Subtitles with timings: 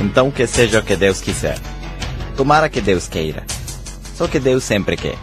[0.00, 1.58] Então que seja o que Deus quiser.
[2.36, 3.44] Tomara que Deus queira.
[4.14, 5.18] Só que Deus sempre quer.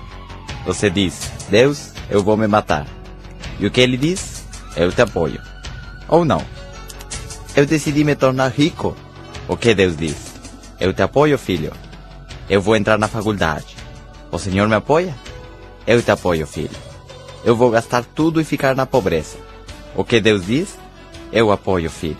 [0.66, 2.86] Você diz, Deus, eu vou me matar.
[3.60, 4.46] E o que ele diz?
[4.76, 5.42] Eu te apoio.
[6.08, 6.44] Ou não.
[7.56, 8.96] Eu decidi me tornar rico.
[9.48, 10.16] O que Deus diz?
[10.80, 11.74] Eu te apoio, filho.
[12.48, 13.76] Eu vou entrar na faculdade.
[14.32, 15.16] O Senhor me apoia?
[15.88, 16.78] Eu te apoio, filho.
[17.44, 19.38] Eu vou gastar tudo e ficar na pobreza.
[19.96, 20.78] O que Deus diz?
[21.32, 22.18] Eu apoio, filho.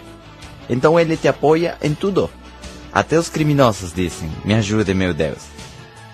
[0.70, 2.30] Então ele te apoia em tudo.
[2.92, 5.40] Até os criminosos dizem: Me ajude, meu Deus.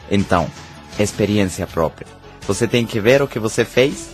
[0.09, 0.49] Então,
[0.99, 2.07] experiência própria.
[2.47, 4.09] Você tem que ver o que você fez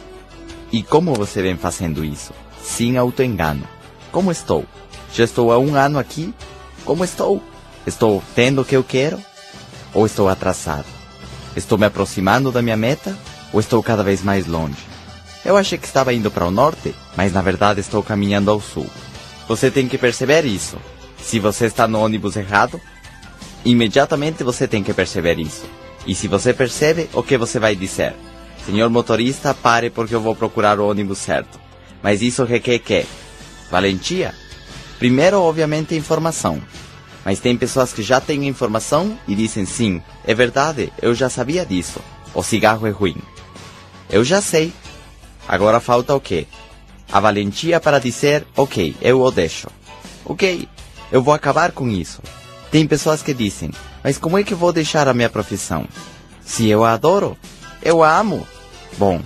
[0.71, 3.67] e como você vem fazendo isso, sem autoengano.
[4.11, 4.65] Como estou?
[5.13, 6.33] Já estou há um ano aqui?
[6.85, 7.41] Como estou?
[7.85, 9.19] Estou tendo o que eu quero?
[9.93, 10.85] Ou estou atrasado?
[11.55, 13.17] Estou me aproximando da minha meta?
[13.51, 14.77] Ou estou cada vez mais longe?
[15.43, 18.85] Eu achei que estava indo para o norte, mas na verdade estou caminhando ao sul.
[19.47, 20.77] Você tem que perceber isso.
[21.29, 22.81] Se você está no ônibus errado,
[23.63, 25.63] imediatamente você tem que perceber isso.
[26.07, 28.15] E se você percebe, o que você vai dizer?
[28.65, 31.59] Senhor motorista, pare porque eu vou procurar o ônibus certo.
[32.01, 33.05] Mas isso requer que?
[33.69, 34.33] Valentia?
[34.97, 36.59] Primeiro, obviamente, informação.
[37.23, 41.63] Mas tem pessoas que já têm informação e dizem sim, é verdade, eu já sabia
[41.63, 42.01] disso.
[42.33, 43.17] O cigarro é ruim.
[44.09, 44.73] Eu já sei.
[45.47, 46.47] Agora falta o quê?
[47.11, 49.67] A valentia para dizer, ok, eu o deixo.
[50.25, 50.67] Ok,
[51.11, 52.21] eu vou acabar com isso.
[52.71, 53.71] Tem pessoas que dizem,
[54.03, 55.87] mas como é que vou deixar a minha profissão?
[56.45, 57.37] Se eu a adoro,
[57.81, 58.47] eu a amo.
[58.97, 59.21] Bom,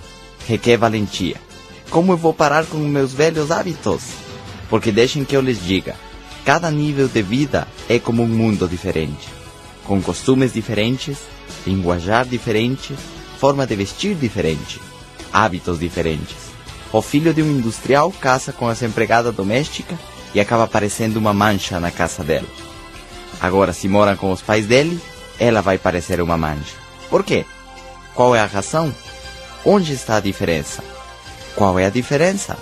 [0.46, 1.36] requer valentia.
[1.90, 4.02] Como eu vou parar com meus velhos hábitos?
[4.68, 5.94] Porque deixem que eu lhes diga,
[6.44, 9.28] cada nível de vida é como um mundo diferente,
[9.84, 11.18] com costumes diferentes,
[11.66, 12.94] linguajar diferente,
[13.38, 14.80] forma de vestir diferente,
[15.32, 16.36] hábitos diferentes.
[16.92, 19.98] O filho de um industrial casa com essa empregada doméstica
[20.34, 22.48] e acaba parecendo uma mancha na casa dela.
[23.40, 25.00] Agora, se mora com os pais dele,
[25.38, 26.76] ela vai parecer uma mancha.
[27.08, 27.44] Por quê?
[28.14, 28.94] Qual é a razão?
[29.64, 30.82] Onde está a diferença?
[31.54, 32.56] Qual é a diferença?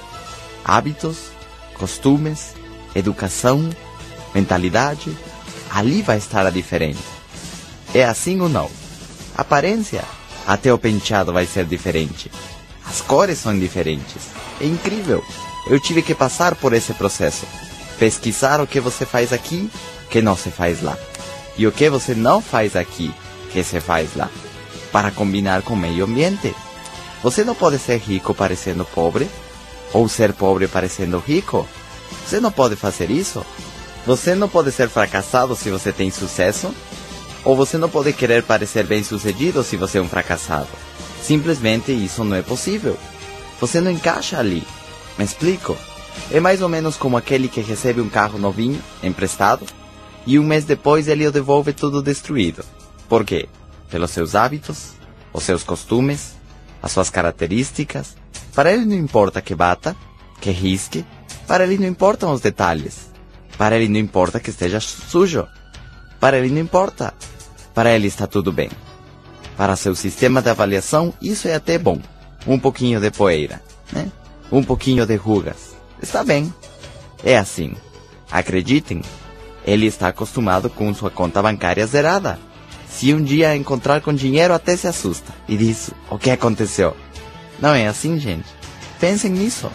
[0.64, 1.16] Hábitos,
[1.74, 2.54] costumes,
[2.94, 3.70] educação,
[4.34, 5.16] mentalidade.
[5.70, 7.02] Ali vai estar a diferença.
[7.94, 8.70] É assim ou não?
[9.36, 10.04] Aparência.
[10.46, 12.30] Até o penteado vai ser diferente.
[12.86, 14.28] As cores são diferentes.
[14.60, 15.24] É incrível.
[15.66, 17.46] Eu tive que passar por esse processo.
[17.98, 19.70] Pesquisar o que você faz aqui,
[20.10, 20.96] que não se faz lá.
[21.56, 23.14] E o que você não faz aqui,
[23.52, 24.28] que se faz lá.
[24.90, 26.54] Para combinar com o meio ambiente.
[27.22, 29.30] Você não pode ser rico parecendo pobre,
[29.92, 31.68] ou ser pobre parecendo rico.
[32.26, 33.44] Você não pode fazer isso.
[34.04, 36.74] Você não pode ser fracassado se você tem sucesso,
[37.44, 40.68] ou você não pode querer parecer bem sucedido se você é um fracassado.
[41.22, 42.98] Simplesmente isso não é possível.
[43.60, 44.66] Você não encaixa ali.
[45.18, 45.76] Me explico?
[46.30, 49.66] É mais ou menos como aquele que recebe um carro novinho, emprestado,
[50.26, 52.64] e um mês depois ele o devolve tudo destruído.
[53.08, 53.48] Por quê?
[53.90, 54.92] Pelos seus hábitos,
[55.32, 56.34] os seus costumes,
[56.82, 58.16] as suas características.
[58.54, 59.96] Para ele não importa que bata,
[60.40, 61.04] que risque,
[61.46, 63.10] para ele não importam os detalhes.
[63.58, 65.46] Para ele não importa que esteja sujo.
[66.18, 67.12] Para ele não importa.
[67.74, 68.70] Para ele está tudo bem.
[69.56, 72.00] Para seu sistema de avaliação, isso é até bom.
[72.46, 73.62] Um pouquinho de poeira,
[73.92, 74.10] né?
[74.52, 75.74] Um pouquinho de rugas.
[76.00, 76.52] Está bem.
[77.24, 77.74] É assim.
[78.30, 79.02] Acreditem,
[79.64, 82.38] ele está acostumado com sua conta bancária zerada.
[82.88, 86.94] Se um dia encontrar com dinheiro, até se assusta e diz: O que aconteceu?
[87.58, 88.48] Não é assim, gente.
[89.00, 89.70] Pensem nisso.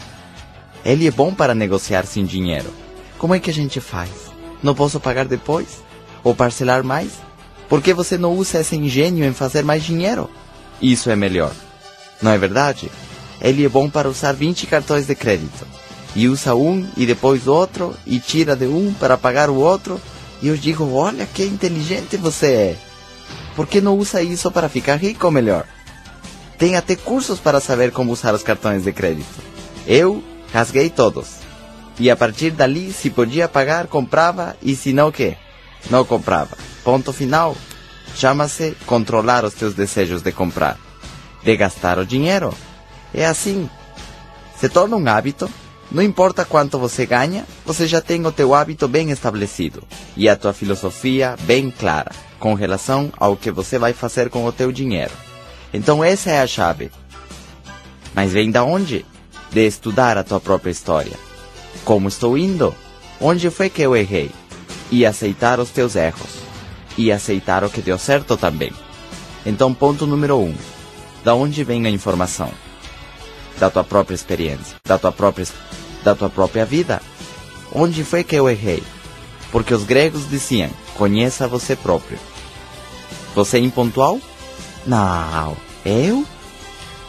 [0.86, 2.72] Ele é bom para negociar sem dinheiro.
[3.18, 4.10] Como é que a gente faz?
[4.62, 5.84] Não posso pagar depois?
[6.24, 7.14] Ou parcelar mais?
[7.68, 10.30] Por que você não usa esse engenho em fazer mais dinheiro?
[10.82, 11.52] Isso é melhor.
[12.22, 12.92] Não é verdade?
[13.42, 15.66] Ele é bom para usar 20 cartões de crédito.
[16.16, 20.02] E usa um e depois outro e tira de um para pagar o outro.
[20.42, 22.76] E eu digo, olha que inteligente você é.
[23.56, 25.66] Por que não usa isso para ficar rico melhor?
[26.58, 29.42] Tem até cursos para saber como usar os cartões de crédito.
[29.86, 31.38] Eu rasguei todos.
[32.00, 35.38] E a partir dali, se podia pagar, comprava, e se não, o quê?
[35.90, 36.58] Não comprava.
[36.84, 37.56] Ponto final.
[38.16, 40.78] Chama-se controlar os teus desejos de comprar,
[41.44, 42.54] de gastar o dinheiro.
[43.14, 43.70] É assim.
[44.60, 45.50] Se torna um hábito.
[45.90, 49.82] Não importa quanto você ganha, você já tem o teu hábito bem estabelecido
[50.18, 54.52] e a tua filosofia bem clara com relação ao que você vai fazer com o
[54.52, 55.14] teu dinheiro.
[55.74, 56.92] Então essa é a chave.
[58.14, 59.06] Mas vem da onde?
[59.50, 61.18] De estudar a tua própria história.
[61.86, 62.76] Como estou indo?
[63.22, 64.30] Onde foi que eu errei?
[64.92, 66.40] E aceitar os teus erros.
[66.98, 68.74] E aceitar o que deu certo também.
[69.46, 70.54] Então, ponto número um.
[71.24, 72.52] Da onde vem a informação?
[73.60, 75.48] Da tua própria experiência, da tua própria,
[76.04, 77.02] da tua própria vida.
[77.72, 78.84] Onde foi que eu errei?
[79.52, 82.20] Porque os gregos diziam: conheça você próprio.
[83.34, 84.20] Você é impontual?
[84.86, 85.56] Não.
[85.86, 86.26] Eu?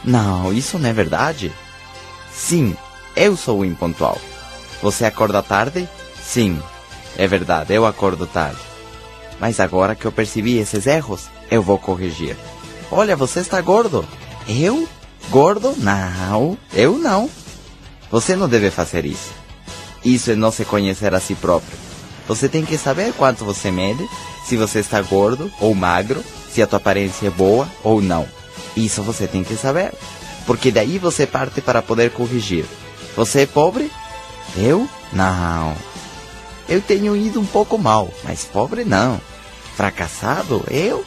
[0.04, 1.52] Não, isso não é verdade.
[2.32, 2.76] Sim,
[3.16, 4.18] eu sou impontual.
[4.80, 5.88] Você acorda tarde?
[6.22, 6.62] Sim,
[7.16, 8.60] é verdade, eu acordo tarde.
[9.40, 12.36] Mas agora que eu percebi esses erros, eu vou corrigir.
[12.90, 14.04] Olha, você está gordo.
[14.48, 14.88] Eu?
[15.30, 15.74] Gordo?
[15.76, 17.28] Não, eu não.
[18.10, 19.30] Você não deve fazer isso.
[20.04, 21.76] Isso é não se conhecer a si próprio.
[22.26, 24.06] Você tem que saber quanto você mede,
[24.46, 28.26] se você está gordo ou magro, se a tua aparência é boa ou não.
[28.76, 29.92] Isso você tem que saber.
[30.46, 32.64] Porque daí você parte para poder corrigir.
[33.14, 33.90] Você é pobre?
[34.56, 34.88] Eu?
[35.12, 35.74] Não.
[36.68, 39.20] Eu tenho ido um pouco mal, mas pobre não.
[39.76, 40.64] Fracassado?
[40.70, 41.04] Eu?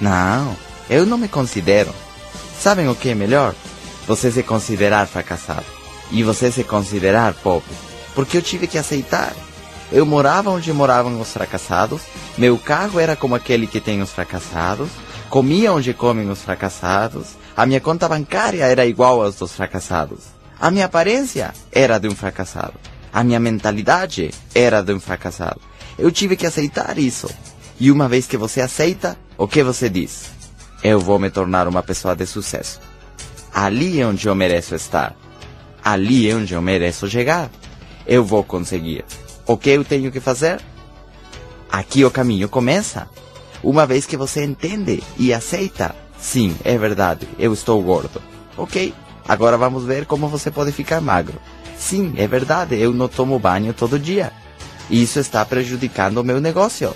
[0.00, 0.56] Não,
[0.88, 1.94] eu não me considero.
[2.64, 3.54] Sabem o que é melhor?
[4.06, 5.66] Você se considerar fracassado
[6.10, 7.68] e você se considerar pobre.
[8.14, 9.34] Porque eu tive que aceitar.
[9.92, 12.00] Eu morava onde moravam os fracassados,
[12.38, 14.88] meu carro era como aquele que tem os fracassados,
[15.28, 20.20] comia onde comem os fracassados, a minha conta bancária era igual aos dos fracassados.
[20.58, 22.80] A minha aparência era de um fracassado.
[23.12, 25.60] A minha mentalidade era de um fracassado.
[25.98, 27.28] Eu tive que aceitar isso.
[27.78, 30.33] E uma vez que você aceita, o que você diz?
[30.84, 32.78] Eu vou me tornar uma pessoa de sucesso.
[33.54, 35.16] Ali é onde eu mereço estar.
[35.82, 37.50] Ali é onde eu mereço chegar.
[38.06, 39.02] Eu vou conseguir.
[39.46, 40.60] O que eu tenho que fazer?
[41.72, 43.08] Aqui o caminho começa.
[43.62, 48.20] Uma vez que você entende e aceita, sim, é verdade, eu estou gordo.
[48.54, 48.92] Ok,
[49.26, 51.40] agora vamos ver como você pode ficar magro.
[51.78, 54.30] Sim, é verdade, eu não tomo banho todo dia.
[54.90, 56.94] Isso está prejudicando o meu negócio.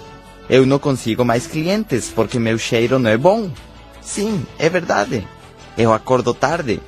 [0.48, 3.50] Eu não consigo mais clientes porque meu cheiro não é bom.
[4.08, 5.28] Sim, é verdade.
[5.76, 6.80] Eu acordo tarde.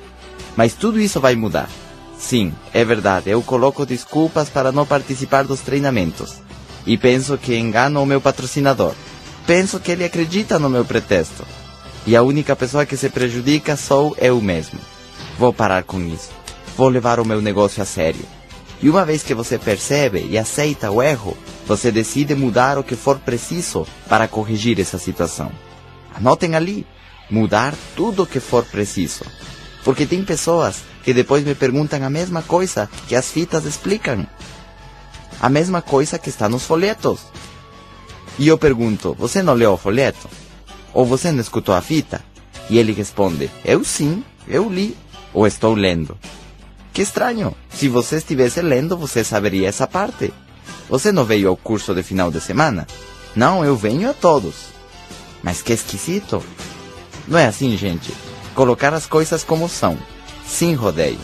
[0.55, 1.69] Mas tudo isso vai mudar.
[2.17, 3.29] Sim, é verdade.
[3.29, 6.41] Eu coloco desculpas para não participar dos treinamentos.
[6.85, 8.95] E penso que engano o meu patrocinador.
[9.45, 11.45] Penso que ele acredita no meu pretexto.
[12.07, 14.79] E a única pessoa que se prejudica sou eu mesmo.
[15.37, 16.31] Vou parar com isso.
[16.75, 18.25] Vou levar o meu negócio a sério.
[18.81, 22.95] E uma vez que você percebe e aceita o erro, você decide mudar o que
[22.95, 25.51] for preciso para corrigir essa situação.
[26.15, 26.85] Anotem ali,
[27.31, 29.25] mudar tudo o que for preciso.
[29.83, 34.27] Porque tem pessoas que depois me perguntam a mesma coisa que as fitas explicam.
[35.41, 37.21] A mesma coisa que está nos folhetos.
[38.37, 40.29] E eu pergunto, você não leu o folheto?
[40.93, 42.21] Ou você não escutou a fita?
[42.69, 44.95] E ele responde, eu sim, eu li,
[45.33, 46.17] ou estou lendo.
[46.93, 50.33] Que estranho, se você estivesse lendo, você saberia essa parte.
[50.89, 52.85] Você não veio ao curso de final de semana?
[53.35, 54.55] Não, eu venho a todos.
[55.41, 56.43] Mas que esquisito.
[57.27, 58.13] Não é assim, gente.
[58.53, 59.97] Colocar as coisas como são,
[60.45, 61.19] sem rodeios,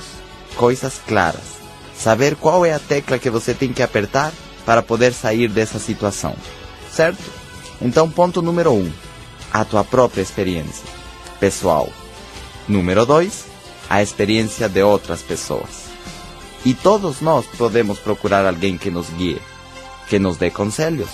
[0.55, 1.57] coisas claras.
[1.95, 4.31] Saber qual é a tecla que você tem que apertar
[4.65, 6.35] para poder sair dessa situação.
[6.91, 7.23] Certo?
[7.81, 8.75] Então, ponto número 1.
[8.75, 8.91] Um,
[9.51, 10.85] a tua própria experiência
[11.39, 11.89] pessoal.
[12.67, 13.45] Número 2.
[13.89, 15.87] A experiência de outras pessoas.
[16.65, 19.41] E todos nós podemos procurar alguém que nos guie,
[20.09, 21.09] que nos dê conselhos.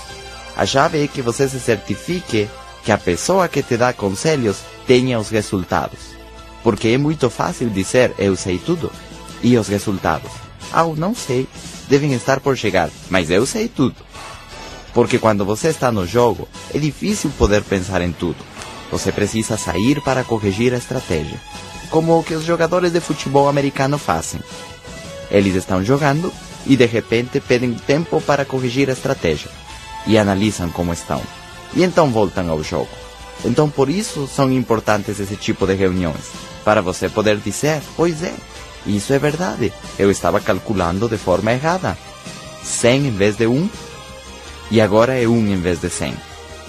[0.55, 2.49] A chave é que você se certifique
[2.83, 5.99] que a pessoa que te dá conselhos tenha os resultados.
[6.63, 8.91] Porque é muito fácil dizer eu sei tudo.
[9.41, 10.31] E os resultados?
[10.71, 11.47] Ah, não sei.
[11.89, 13.95] Devem estar por chegar, mas eu sei tudo.
[14.93, 18.37] Porque quando você está no jogo, é difícil poder pensar em tudo.
[18.91, 21.39] Você precisa sair para corrigir a estratégia.
[21.89, 24.39] Como o que os jogadores de futebol americano fazem.
[25.29, 26.31] Eles estão jogando
[26.65, 29.49] e de repente pedem tempo para corrigir a estratégia.
[30.05, 31.21] E analisam como estão.
[31.75, 32.89] E então voltam ao jogo.
[33.43, 36.31] Então por isso são importantes esse tipo de reuniões.
[36.63, 38.33] Para você poder dizer, pois é,
[38.85, 39.73] isso é verdade.
[39.97, 41.97] Eu estava calculando de forma errada.
[42.63, 43.69] 100 em vez de 1.
[44.71, 46.15] E agora é 1 em vez de 100.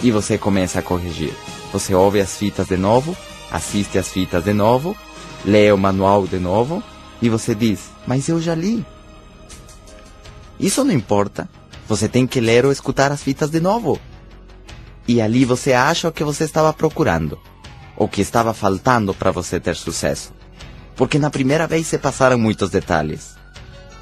[0.03, 1.33] E você começa a corrigir.
[1.73, 3.17] Você ouve as fitas de novo,
[3.51, 4.97] assiste as fitas de novo,
[5.45, 6.83] lê o manual de novo
[7.21, 8.85] e você diz: Mas eu já li.
[10.59, 11.49] Isso não importa.
[11.89, 14.01] Você tem que ler ou escutar as fitas de novo.
[15.07, 17.39] E ali você acha o que você estava procurando,
[17.97, 20.33] o que estava faltando para você ter sucesso.
[20.97, 23.35] Porque na primeira vez se passaram muitos detalhes.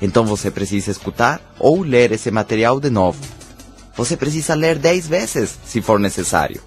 [0.01, 3.21] Então você precisa escutar ou ler esse material de novo.
[3.97, 6.61] Você precisa ler dez vezes, se for necessário.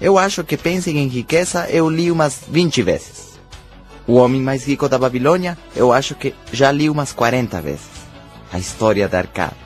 [0.00, 3.38] Eu acho que Pensem em Riqueza eu li umas 20 vezes.
[4.06, 8.00] O Homem Mais Rico da Babilônia eu acho que já li umas 40 vezes.
[8.52, 9.56] A história da Arcada.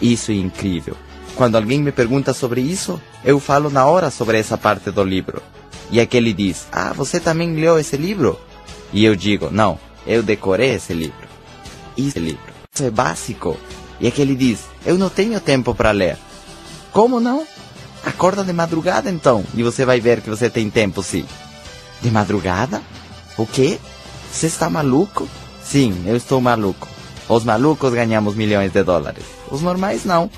[0.00, 0.96] Isso é incrível.
[1.36, 5.42] Quando alguém me pergunta sobre isso, eu falo na hora sobre essa parte do livro.
[5.90, 8.38] E aquele diz: Ah, você também leu esse livro?
[8.92, 11.26] E eu digo: Não, eu decorei esse livro.
[11.98, 12.52] Esse livro.
[12.72, 13.56] Isso é básico.
[14.00, 16.16] E aquele diz: Eu não tenho tempo para ler.
[16.92, 17.46] Como não?
[18.04, 21.24] Acorda de madrugada então, e você vai ver que você tem tempo sim.
[22.02, 22.82] De madrugada?
[23.36, 23.80] O quê?
[24.30, 25.28] Você está maluco?
[25.62, 26.86] Sim, eu estou maluco.
[27.28, 29.24] Os malucos ganhamos milhões de dólares.
[29.50, 30.30] Os normais não.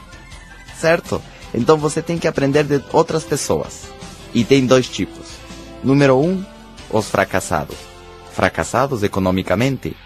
[0.79, 1.23] Certo?
[1.55, 3.85] Então você tem que aprender de outras pessoas.
[4.35, 5.27] E tem dois tipos.
[5.83, 6.45] Número um,
[6.91, 7.77] os fracassados.
[8.33, 9.97] Fracassados economicamente.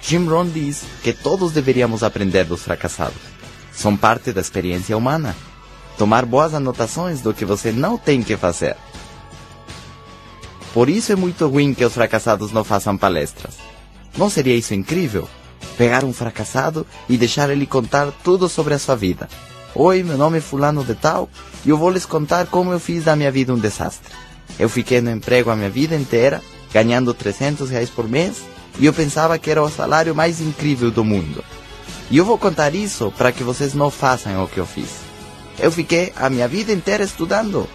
[0.00, 3.20] Jim Rohn diz que todos deveríamos aprender dos fracassados.
[3.72, 5.36] São parte da experiência humana.
[5.96, 8.76] Tomar boas anotações do que você não tem que fazer.
[10.72, 13.56] Por isso é muito ruim que os fracassados não façam palestras.
[14.16, 15.28] Não seria isso incrível?
[15.76, 19.28] Pegar um fracassado e deixar ele contar tudo sobre a sua vida.
[19.80, 21.30] Oi, meu nome é fulano de tal
[21.64, 24.12] e eu vou lhes contar como eu fiz da minha vida um desastre.
[24.58, 26.42] Eu fiquei no emprego a minha vida inteira,
[26.72, 28.42] ganhando 300 reais por mês,
[28.76, 31.44] e eu pensava que era o salário mais incrível do mundo.
[32.10, 34.90] E eu vou contar isso para que vocês não façam o que eu fiz.
[35.60, 37.68] Eu fiquei a minha vida inteira estudando,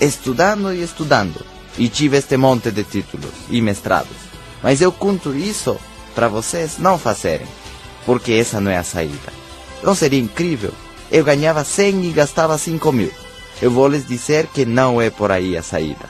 [0.00, 1.44] estudando e estudando,
[1.76, 4.16] e tive este monte de títulos e mestrados.
[4.62, 5.76] Mas eu conto isso
[6.14, 7.48] para vocês não fazerem,
[8.06, 9.32] porque essa não é a saída.
[9.82, 10.72] Não seria incrível?
[11.10, 13.10] Eu ganhava 100 e gastava 5 mil.
[13.60, 16.08] Eu vou lhes dizer que não é por aí a saída.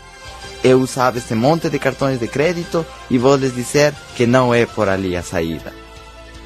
[0.63, 4.67] Eu usava esse monte de cartões de crédito e vou lhes dizer que não é
[4.67, 5.73] por ali a saída.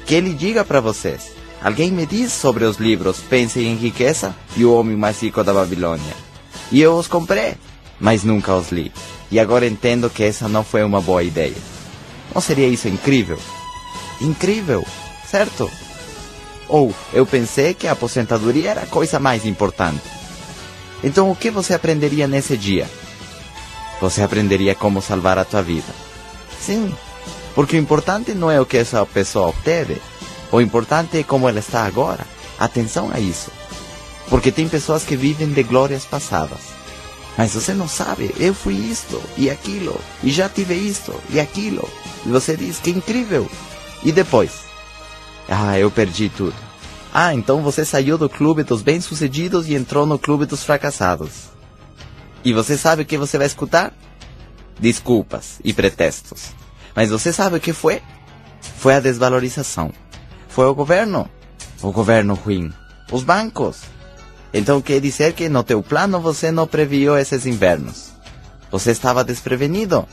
[0.05, 1.31] Que ele diga para vocês.
[1.61, 5.53] Alguém me diz sobre os livros Pense em Riqueza e O Homem Mais Rico da
[5.53, 6.13] Babilônia.
[6.71, 7.55] E eu os comprei,
[7.99, 8.91] mas nunca os li.
[9.31, 11.55] E agora entendo que essa não foi uma boa ideia.
[12.33, 13.37] Não seria isso incrível?
[14.21, 14.85] Incrível,
[15.29, 15.69] certo?
[16.67, 20.01] Ou eu pensei que a aposentadoria era a coisa mais importante.
[21.03, 22.89] Então o que você aprenderia nesse dia?
[24.01, 25.93] Você aprenderia como salvar a tua vida.
[26.59, 26.93] Sim,
[27.53, 30.01] porque o importante não é o que essa pessoa obteve,
[30.51, 32.25] o importante é como ela está agora.
[32.57, 33.51] Atenção a isso.
[34.29, 36.59] Porque tem pessoas que vivem de glórias passadas.
[37.37, 41.87] Mas você não sabe, eu fui isto e aquilo, e já tive isto e aquilo.
[42.25, 43.49] E você diz que incrível.
[44.03, 44.64] E depois?
[45.47, 46.55] Ah, eu perdi tudo.
[47.13, 51.49] Ah, então você saiu do clube dos bem-sucedidos e entrou no clube dos fracassados.
[52.43, 53.93] E você sabe o que você vai escutar?
[54.79, 56.51] Desculpas e pretextos.
[56.95, 58.01] Mas você sabe o que foi?
[58.59, 59.91] Foi a desvalorização.
[60.49, 61.29] Foi o governo.
[61.81, 62.73] O governo ruim.
[63.11, 63.81] Os bancos.
[64.53, 68.11] Então quer dizer que no teu plano você não previu esses invernos.
[68.71, 70.07] Você estava desprevenido.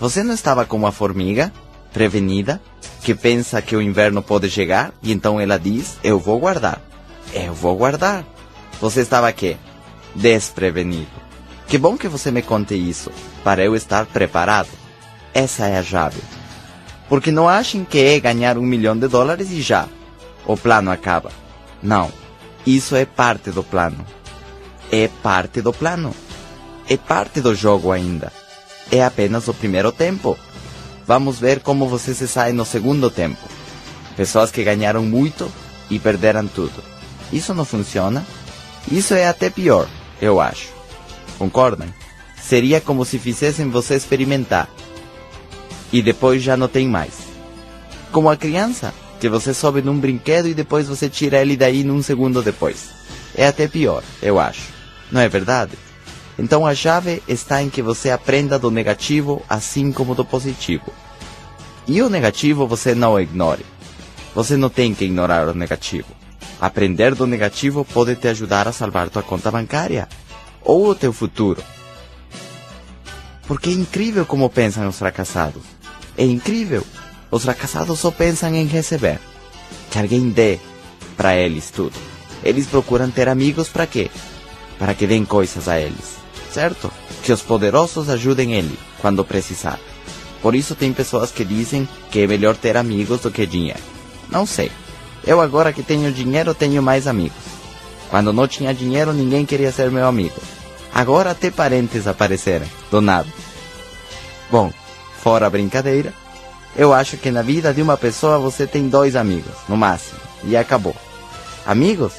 [0.00, 1.52] Você não estava como a formiga,
[1.96, 2.60] prevenida,
[3.02, 6.78] que pensa que o inverno pode chegar e então ela diz: Eu vou guardar.
[7.32, 8.22] Eu vou guardar.
[8.82, 9.56] Você estava aqui,
[10.14, 11.08] desprevenido.
[11.66, 13.10] Que bom que você me conte isso,
[13.42, 14.68] para eu estar preparado.
[15.32, 16.20] Essa é a chave.
[17.08, 19.88] Porque não achem que é ganhar um milhão de dólares e já.
[20.46, 21.30] O plano acaba.
[21.82, 22.12] Não.
[22.66, 24.04] Isso é parte do plano.
[24.92, 26.14] É parte do plano.
[26.90, 28.30] É parte do jogo ainda.
[28.92, 30.38] É apenas o primeiro tempo.
[31.06, 33.38] Vamos ver como você se sai no segundo tempo.
[34.16, 35.50] Pessoas que ganharam muito
[35.88, 36.82] e perderam tudo.
[37.32, 38.26] Isso não funciona?
[38.90, 39.88] Isso é até pior,
[40.20, 40.68] eu acho.
[41.38, 41.88] Concordam?
[42.40, 44.68] Seria como se fizessem você experimentar.
[45.92, 47.14] E depois já não tem mais.
[48.10, 52.02] Como a criança, que você sobe num brinquedo e depois você tira ele daí num
[52.02, 52.90] segundo depois.
[53.34, 54.62] É até pior, eu acho.
[55.10, 55.72] Não é verdade?
[56.38, 60.92] Então a chave está em que você aprenda do negativo assim como do positivo.
[61.86, 63.64] E o negativo você não ignore.
[64.34, 66.08] Você não tem que ignorar o negativo.
[66.60, 70.08] Aprender do negativo pode te ajudar a salvar tua conta bancária
[70.62, 71.62] ou o teu futuro.
[73.46, 75.62] Porque é incrível como pensam os fracassados.
[76.18, 76.84] É incrível.
[77.30, 79.20] Os fracassados só pensam em receber.
[79.90, 80.58] Que alguém dê
[81.16, 81.94] para eles tudo.
[82.42, 84.10] Eles procuram ter amigos para quê?
[84.78, 86.15] Para que deem coisas a eles.
[86.56, 86.90] Certo?
[87.22, 89.78] Que os poderosos ajudem ele quando precisar.
[90.40, 93.82] Por isso tem pessoas que dizem que é melhor ter amigos do que dinheiro.
[94.30, 94.72] Não sei.
[95.26, 97.36] Eu agora que tenho dinheiro tenho mais amigos.
[98.08, 100.40] Quando não tinha dinheiro ninguém queria ser meu amigo.
[100.94, 103.28] Agora até parentes apareceram, do nada.
[104.50, 104.72] Bom,
[105.22, 106.10] fora a brincadeira,
[106.74, 110.56] eu acho que na vida de uma pessoa você tem dois amigos, no máximo, e
[110.56, 110.96] acabou.
[111.66, 112.14] Amigos?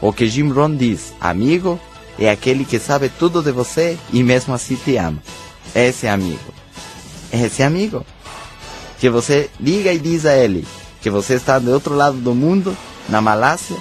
[0.00, 1.78] O que Jim Rohn diz, amigo
[2.18, 5.22] é aquele que sabe tudo de você e mesmo assim te ama.
[5.74, 6.54] Esse amigo.
[7.32, 8.04] Esse amigo.
[8.98, 10.66] Que você liga e diz a ele
[11.00, 12.76] que você está do outro lado do mundo,
[13.08, 13.76] na Malásia,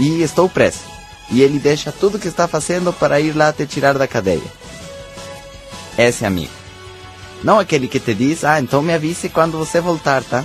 [0.00, 0.94] e estou preso
[1.30, 4.42] e ele deixa tudo que está fazendo para ir lá te tirar da cadeia.
[5.96, 6.52] Esse amigo.
[7.42, 10.44] Não aquele que te diz, ah, então me avise quando você voltar, tá?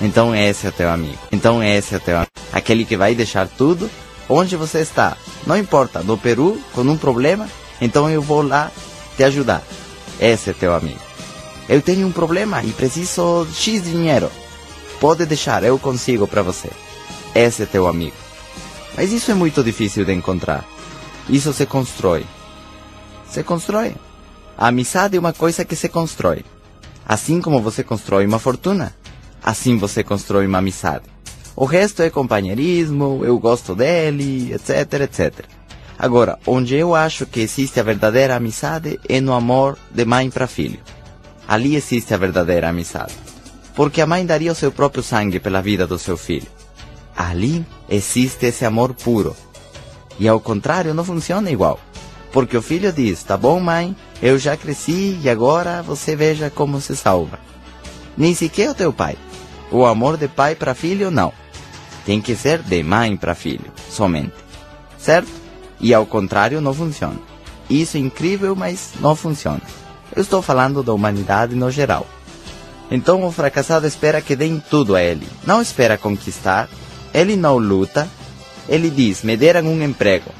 [0.00, 1.18] Então esse é teu amigo.
[1.30, 2.30] Então esse é teu amigo.
[2.52, 3.90] Aquele que vai deixar tudo
[4.32, 5.16] onde você está.
[5.46, 7.48] Não importa, no Peru, com um problema,
[7.80, 8.70] então eu vou lá
[9.16, 9.62] te ajudar.
[10.18, 11.00] Esse é teu amigo.
[11.68, 14.30] Eu tenho um problema e preciso de X dinheiro.
[15.00, 16.70] Pode deixar, eu consigo para você.
[17.34, 18.16] Esse é teu amigo.
[18.96, 20.64] Mas isso é muito difícil de encontrar.
[21.28, 22.24] Isso se constrói.
[23.28, 23.94] Se constrói.
[24.56, 26.44] A amizade é uma coisa que se constrói.
[27.06, 28.94] Assim como você constrói uma fortuna,
[29.42, 31.11] assim você constrói uma amizade.
[31.54, 35.44] O resto é companheirismo, eu gosto dele, etc, etc.
[35.98, 40.46] Agora, onde eu acho que existe a verdadeira amizade é no amor de mãe para
[40.46, 40.80] filho.
[41.46, 43.14] Ali existe a verdadeira amizade.
[43.74, 46.48] Porque a mãe daria o seu próprio sangue pela vida do seu filho.
[47.16, 49.36] Ali existe esse amor puro.
[50.18, 51.78] E ao contrário, não funciona igual.
[52.32, 56.80] Porque o filho diz: Tá bom, mãe, eu já cresci e agora você veja como
[56.80, 57.38] se salva.
[58.16, 59.16] Nem sequer o teu pai.
[59.70, 61.32] O amor de pai para filho, não.
[62.04, 64.34] Tem que ser de mãe para filho, somente.
[64.98, 65.30] Certo?
[65.80, 67.18] E ao contrário, não funciona.
[67.68, 69.62] Isso é incrível, mas não funciona.
[70.14, 72.06] Eu estou falando da humanidade no geral.
[72.90, 75.26] Então o fracassado espera que deem tudo a ele.
[75.46, 76.68] Não espera conquistar.
[77.14, 78.08] Ele não luta.
[78.68, 80.30] Ele diz: me deram um emprego.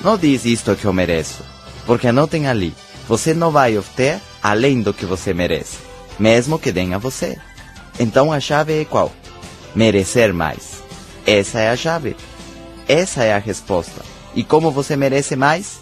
[0.00, 1.42] Não diz isto que eu mereço.
[1.86, 2.74] Porque anotem ali:
[3.08, 5.78] você não vai obter além do que você merece,
[6.18, 7.38] mesmo que deem a você.
[7.98, 9.12] Então a chave é qual?
[9.74, 10.75] Merecer mais.
[11.26, 12.16] Essa é a chave.
[12.86, 14.00] Essa é a resposta.
[14.32, 15.80] E como você merece mais,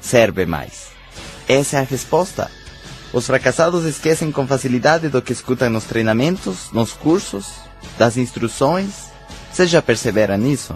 [0.00, 0.88] serve mais.
[1.46, 2.50] Essa é a resposta.
[3.12, 7.46] Os fracassados esquecem com facilidade do que escutam nos treinamentos, nos cursos,
[7.98, 9.10] das instruções.
[9.52, 10.74] Vocês já perceberam nisso?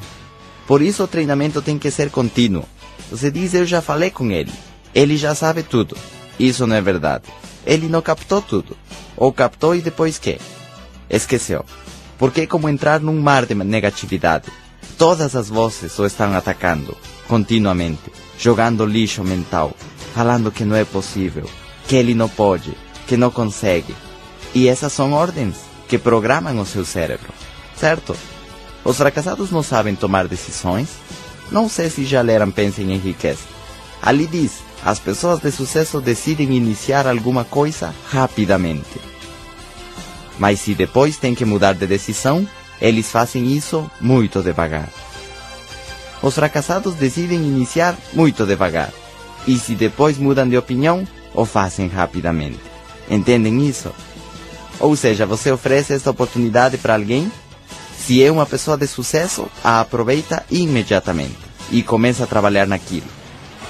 [0.66, 2.64] Por isso o treinamento tem que ser contínuo.
[3.10, 4.52] Você diz, eu já falei com ele.
[4.94, 5.96] Ele já sabe tudo.
[6.38, 7.24] Isso não é verdade.
[7.64, 8.76] Ele não captou tudo.
[9.16, 10.38] Ou captou e depois que?
[11.08, 11.64] Esqueceu.
[12.22, 14.44] Porque é como entrar num mar de negatividade.
[14.96, 19.72] Todas as vozes o estão atacando, continuamente, jogando lixo mental,
[20.14, 21.50] falando que não é possível,
[21.88, 22.74] que ele não pode,
[23.08, 23.92] que não consegue.
[24.54, 25.56] E essas são ordens
[25.88, 27.32] que programam o seu cérebro,
[27.76, 28.16] certo?
[28.84, 30.90] Os fracassados não sabem tomar decisões?
[31.50, 33.42] Não sei se já leram Pensem em Riqueza.
[34.00, 39.11] Ali diz, as pessoas de sucesso decidem iniciar alguma coisa rapidamente
[40.42, 42.44] mas se depois tem que mudar de decisão,
[42.80, 44.88] eles fazem isso muito devagar.
[46.20, 48.92] Os fracassados decidem iniciar muito devagar,
[49.46, 52.58] e se depois mudam de opinião, o fazem rapidamente.
[53.08, 53.92] Entendem isso?
[54.80, 57.30] Ou seja, você oferece esta oportunidade para alguém,
[57.96, 61.38] se é uma pessoa de sucesso, a aproveita imediatamente
[61.70, 63.06] e começa a trabalhar naquilo.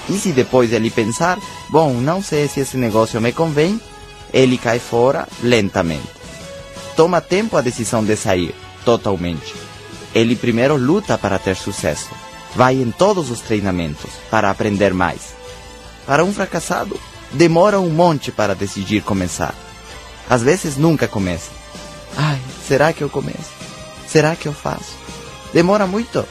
[0.09, 1.37] E se depois ele pensar,
[1.69, 3.79] bom, não sei se esse negócio me convém,
[4.33, 6.22] ele cai fora lentamente
[6.95, 8.53] toma tempo a decisão de sair,
[8.85, 9.53] totalmente.
[10.13, 12.09] Ele primeiro luta para ter sucesso.
[12.55, 15.33] Vai em todos os treinamentos para aprender mais.
[16.05, 16.99] Para um fracassado,
[17.31, 19.55] demora um monte para decidir começar.
[20.29, 21.51] Às vezes nunca começa.
[22.15, 23.51] Ai, será que eu começo?
[24.07, 24.93] Será que eu faço?
[25.51, 26.23] Demora muito.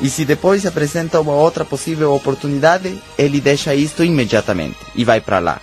[0.00, 5.20] E se depois se apresenta uma outra possível oportunidade, ele deixa isto imediatamente e vai
[5.20, 5.60] para lá.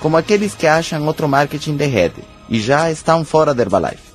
[0.00, 4.08] Como aqueles que acham outro marketing de rede e já estão fora da Herbalife.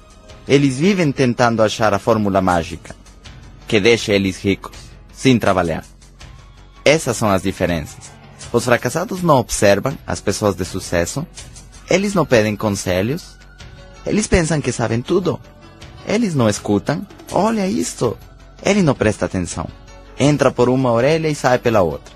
[0.48, 2.96] Eles vivem tentando achar a fórmula mágica
[3.68, 4.78] que deixa eles ricos,
[5.12, 5.84] sem trabalhar.
[6.86, 8.12] Essas são as diferenças.
[8.52, 11.26] Os fracassados não observam as pessoas de sucesso,
[11.90, 13.36] eles não pedem conselhos,
[14.06, 15.40] eles pensam que sabem tudo,
[16.08, 18.16] eles não escutam, olha isto,
[18.64, 19.68] ele não presta atenção,
[20.20, 22.14] entra por uma orelha e sai pela outra.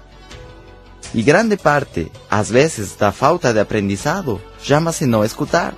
[1.13, 5.73] E grande parte, às vezes, da falta de aprendizado chama-se não escutar.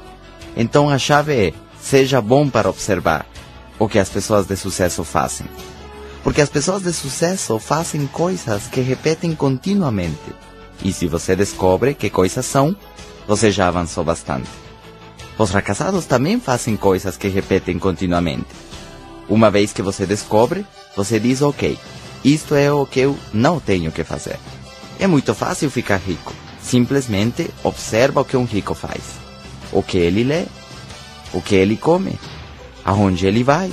[0.59, 3.25] Então a chave é: seja bom para observar
[3.79, 5.47] o que as pessoas de sucesso fazem.
[6.21, 10.35] Porque as pessoas de sucesso fazem coisas que repetem continuamente.
[10.83, 12.75] E se você descobre que coisas são,
[13.25, 14.49] você já avançou bastante.
[15.37, 18.49] Os fracassados também fazem coisas que repetem continuamente.
[19.29, 21.79] Uma vez que você descobre, você diz: Ok,
[22.21, 24.37] isto é o que eu não tenho que fazer.
[24.99, 26.33] É muito fácil ficar rico.
[26.61, 29.28] Simplesmente observa o que um rico faz
[29.71, 30.45] o que ele lê,
[31.33, 32.19] o que ele come,
[32.83, 33.71] aonde ele vai,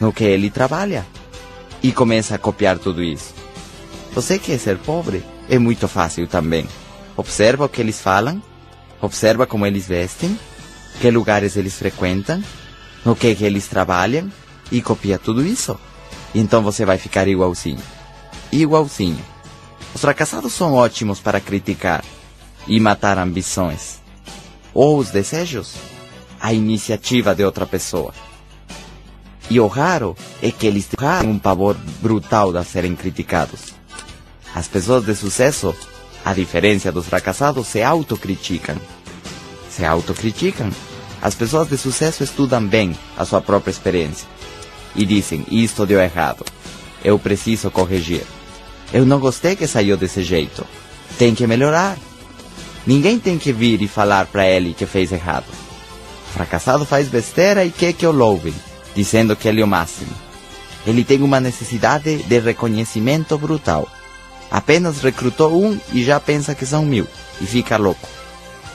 [0.00, 1.06] no que ele trabalha.
[1.82, 3.34] E começa a copiar tudo isso.
[4.14, 5.24] Você quer ser pobre?
[5.48, 6.66] É muito fácil também.
[7.16, 8.42] Observa o que eles falam,
[9.00, 10.38] observa como eles vestem,
[11.00, 12.42] que lugares eles frequentam,
[13.04, 14.30] no que, que eles trabalham
[14.70, 15.78] e copia tudo isso.
[16.32, 17.82] E então você vai ficar igualzinho.
[18.50, 19.18] Igualzinho.
[19.94, 22.04] Os fracassados são ótimos para criticar
[22.66, 24.01] e matar ambições
[24.74, 25.74] ou os desejos.
[26.40, 28.12] a iniciativa de outra pessoa.
[29.48, 33.72] E o raro é que eles têm um pavor brutal de serem criticados.
[34.52, 35.72] As pessoas de sucesso,
[36.24, 38.76] a diferença dos fracassados, se autocriticam.
[39.70, 40.70] Se autocriticam.
[41.22, 44.26] As pessoas de sucesso estudam bem a sua própria experiência
[44.96, 46.44] e dizem: Isto deu errado.
[47.04, 48.24] Eu preciso corrigir.
[48.92, 50.66] Eu não gostei que saiu desse jeito.
[51.18, 51.96] Tem que melhorar.
[52.86, 55.46] Ninguém tem que vir e falar para ele que fez errado.
[56.28, 58.54] O fracassado faz besteira e quer que o louvem,
[58.94, 60.10] dizendo que ele é o máximo.
[60.86, 63.88] Ele tem uma necessidade de reconhecimento brutal.
[64.50, 67.06] Apenas recrutou um e já pensa que são mil,
[67.40, 68.08] e fica louco.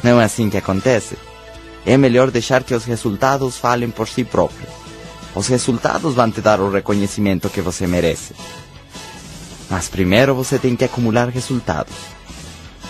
[0.02, 1.17] Não é assim que acontece.
[1.86, 4.70] É melhor deixar que os resultados falem por si próprios.
[5.36, 8.34] Os resultados vão te dar o reconhecimento que você merece.
[9.70, 12.16] Mas primeiro você tem que acumular resultados.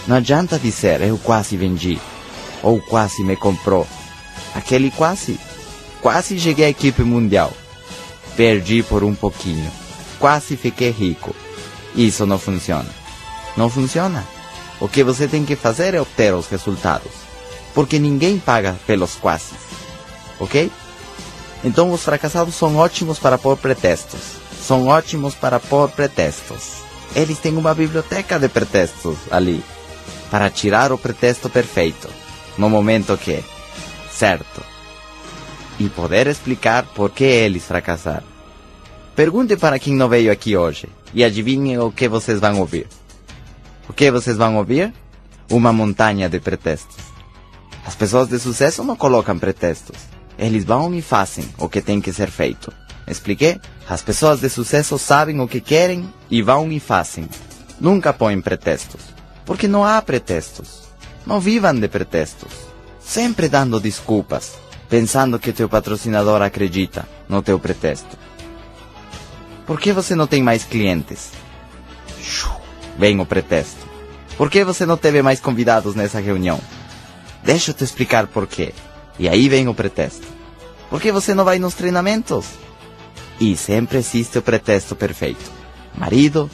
[0.07, 1.99] Não adianta dizer eu quase vendi,
[2.63, 3.85] ou quase me comprou.
[4.55, 5.37] Aquele quase,
[6.01, 7.51] quase cheguei à equipe mundial.
[8.37, 9.69] Perdi por um pouquinho.
[10.17, 11.35] Quase fiquei rico.
[11.93, 12.89] Isso não funciona.
[13.57, 14.25] Não funciona.
[14.79, 17.11] O que você tem que fazer é obter os resultados.
[17.73, 19.55] Porque ninguém paga pelos quase.
[20.39, 20.71] Ok?
[21.63, 24.21] Então os fracassados são ótimos para pôr pretextos.
[24.65, 26.77] São ótimos para pôr pretextos.
[27.15, 29.63] Eles têm uma biblioteca de pretextos ali
[30.29, 32.09] para tirar o pretexto perfeito,
[32.57, 33.43] no momento que,
[34.11, 34.61] certo,
[35.79, 38.25] e poder explicar por que eles fracassaram.
[39.15, 42.87] Pergunte para quem não veio aqui hoje e adivinhe o que vocês vão ouvir.
[43.89, 44.93] O que vocês vão ouvir?
[45.49, 46.97] Uma montanha de pretextos.
[47.85, 49.97] As pessoas de sucesso não colocam pretextos.
[50.37, 52.71] Eles vão e fazem o que tem que ser feito.
[53.07, 53.59] Expliquei?
[53.89, 57.27] As pessoas de sucesso sabem o que querem e vão e fazem.
[57.79, 59.16] Nunca põem pretextos.
[59.47, 60.83] Porque não há pretextos.
[61.25, 62.51] Não vivam de pretextos.
[62.99, 64.55] Sempre dando desculpas,
[64.89, 68.17] pensando que teu patrocinador acredita no teu pretexto.
[69.65, 71.31] Por que você não tem mais clientes?
[72.97, 73.87] Vem o pretexto.
[74.37, 76.59] Por que você não teve mais convidados nessa reunião?
[77.41, 78.73] Deixa eu te explicar por quê.
[79.17, 80.27] E aí vem o pretexto.
[80.89, 82.47] Por que você não vai nos treinamentos?
[83.39, 85.51] E sempre existe o pretexto perfeito.
[85.95, 86.49] Marido,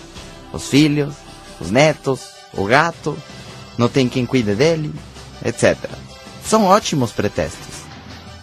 [0.51, 1.15] os filhos,
[1.59, 3.17] os netos, o gato,
[3.77, 4.93] não tem quem cuide dele,
[5.43, 5.77] etc.
[6.45, 7.83] São ótimos pretextos.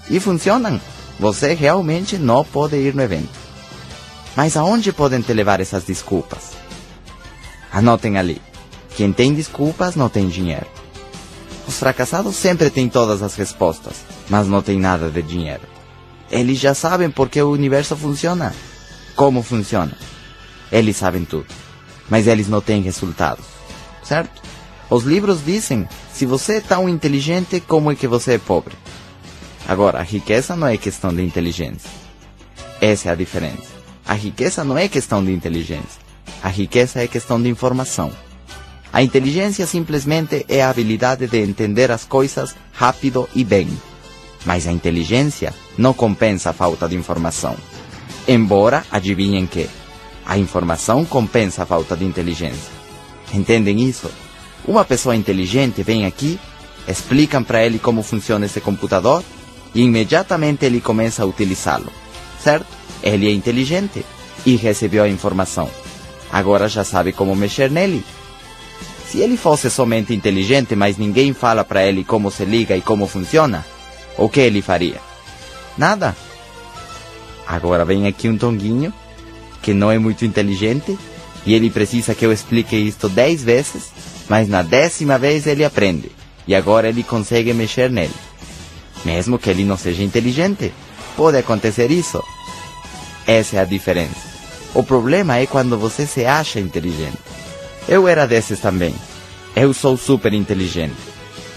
[0.08, 0.80] E funcionam.
[1.18, 3.38] Você realmente não pode ir no evento.
[4.34, 6.52] Mas aonde podem te levar essas desculpas?
[7.70, 8.40] Anotem ali.
[8.96, 10.66] Quem tem desculpas não tem dinheiro.
[11.68, 13.96] Os fracassados sempre têm todas as respostas,
[14.28, 15.62] mas não tem nada de dinheiro.
[16.30, 18.54] Eles já sabem porque o universo funciona.
[19.14, 19.92] Como funciona.
[20.72, 21.46] Eles sabem tudo,
[22.08, 23.59] mas eles não têm resultados
[24.02, 24.42] certo?
[24.88, 28.74] Os livros dizem: se você é tão inteligente, como é que você é pobre?
[29.68, 31.90] Agora, a riqueza não é questão de inteligência.
[32.80, 33.68] Essa é a diferença.
[34.06, 36.00] A riqueza não é questão de inteligência.
[36.42, 38.10] A riqueza é questão de informação.
[38.92, 43.68] A inteligência simplesmente é a habilidade de entender as coisas rápido e bem.
[44.44, 47.56] Mas a inteligência não compensa a falta de informação.
[48.26, 49.68] Embora, adivinhem que,
[50.26, 52.79] a informação compensa a falta de inteligência.
[53.32, 54.10] Entendem isso?
[54.66, 56.38] Uma pessoa inteligente vem aqui,
[56.86, 59.22] explicam para ele como funciona esse computador
[59.74, 61.92] e imediatamente ele começa a utilizá-lo.
[62.42, 62.66] Certo?
[63.02, 64.04] Ele é inteligente
[64.44, 65.70] e recebeu a informação.
[66.32, 68.04] Agora já sabe como mexer nele.
[69.06, 73.06] Se ele fosse somente inteligente, mas ninguém fala para ele como se liga e como
[73.06, 73.66] funciona,
[74.16, 75.00] o que ele faria?
[75.76, 76.16] Nada.
[77.46, 78.92] Agora vem aqui um tonguinho
[79.60, 80.96] que não é muito inteligente
[81.44, 83.90] e ele precisa que eu explique isto dez vezes,
[84.28, 86.10] mas na décima vez ele aprende.
[86.46, 88.14] E agora ele consegue mexer nele.
[89.04, 90.72] Mesmo que ele não seja inteligente,
[91.16, 92.22] pode acontecer isso.
[93.26, 94.28] Essa é a diferença.
[94.74, 97.18] O problema é quando você se acha inteligente.
[97.88, 98.94] Eu era desses também.
[99.56, 100.94] Eu sou super inteligente.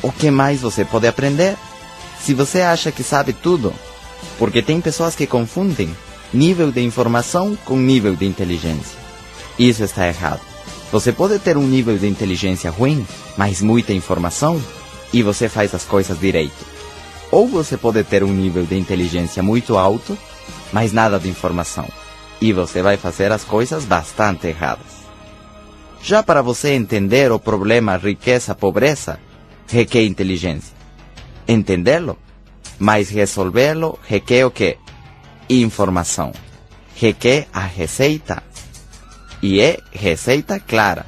[0.02, 1.56] O que mais você pode aprender?
[2.20, 3.74] Se você acha que sabe tudo,
[4.40, 5.96] porque tem pessoas que confundem
[6.34, 9.03] nível de informação com nível de inteligência.
[9.58, 10.42] Isso está errado.
[10.92, 13.06] Você pode ter um nível de inteligência ruim,
[13.38, 14.62] mas muita informação,
[15.12, 16.66] e você faz as coisas direito.
[17.32, 20.18] Ou você pode ter um nível de inteligência muito alto,
[20.72, 21.88] mas nada de informação,
[22.40, 25.04] e você vai fazer as coisas bastante erradas.
[26.02, 29.20] Já para você entender o problema riqueza-pobreza,
[29.68, 30.76] requer inteligência.
[31.48, 32.18] Entendê-lo,
[32.78, 34.78] mas resolvê-lo requer o quê?
[35.50, 36.34] Informação.
[36.96, 38.44] Requer a receita
[39.44, 41.06] e é receita clara.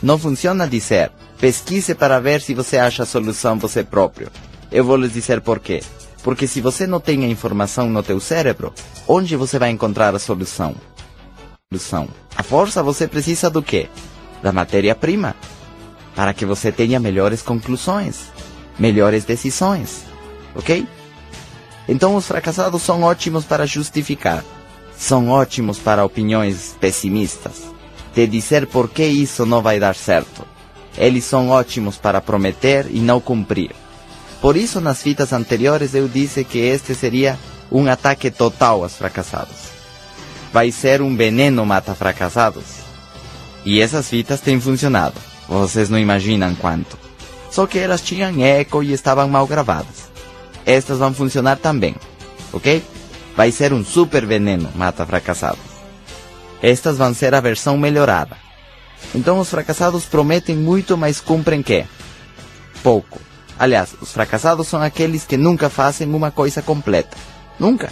[0.00, 4.28] Não funciona dizer, pesquise para ver se você acha a solução você próprio.
[4.70, 5.82] Eu vou lhes dizer por quê.
[6.22, 8.72] Porque se você não tem a informação no teu cérebro,
[9.08, 10.76] onde você vai encontrar a solução?
[11.72, 12.08] Solução.
[12.36, 13.88] A força você precisa do quê?
[14.40, 15.34] Da matéria-prima.
[16.14, 18.26] Para que você tenha melhores conclusões,
[18.78, 20.04] melhores decisões.
[20.54, 20.86] Ok?
[21.88, 24.44] Então os fracassados são ótimos para justificar.
[25.02, 27.64] São ótimos para opiniões pessimistas.
[28.14, 30.46] De dizer por que isso não vai dar certo.
[30.96, 33.72] Eles são ótimos para prometer e não cumprir.
[34.40, 37.36] Por isso, nas fitas anteriores, eu disse que este seria
[37.68, 39.72] um ataque total aos fracassados.
[40.52, 42.62] Vai ser um veneno mata fracassados.
[43.64, 45.16] E essas fitas têm funcionado.
[45.48, 46.96] Vocês não imaginam quanto.
[47.50, 50.08] Só que elas tinham eco e estavam mal gravadas.
[50.64, 51.96] Estas vão funcionar também,
[52.52, 52.80] ok?
[53.36, 55.72] Vai ser um super veneno mata fracassados.
[56.62, 58.36] Estas vão ser a versão melhorada.
[59.14, 61.84] Então os fracassados prometem muito, mas cumprem que?
[62.82, 63.20] Pouco.
[63.58, 67.16] Aliás, os fracassados são aqueles que nunca fazem uma coisa completa.
[67.58, 67.90] Nunca.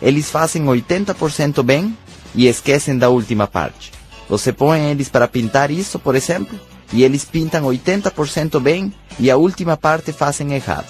[0.00, 1.96] Eles fazem 80% bem
[2.34, 3.92] e esquecem da última parte.
[4.28, 6.58] Você põe eles para pintar isso, por exemplo,
[6.92, 10.86] e eles pintam 80% bem e a última parte fazem errado.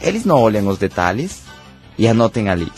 [0.00, 1.42] Eles não olham os detalhes
[1.98, 2.70] e anotem ali.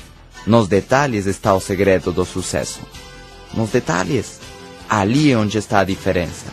[0.50, 2.80] Nos detalhes está o segredo do sucesso.
[3.54, 4.40] Nos detalhes.
[4.88, 6.46] Ali é onde está a diferença.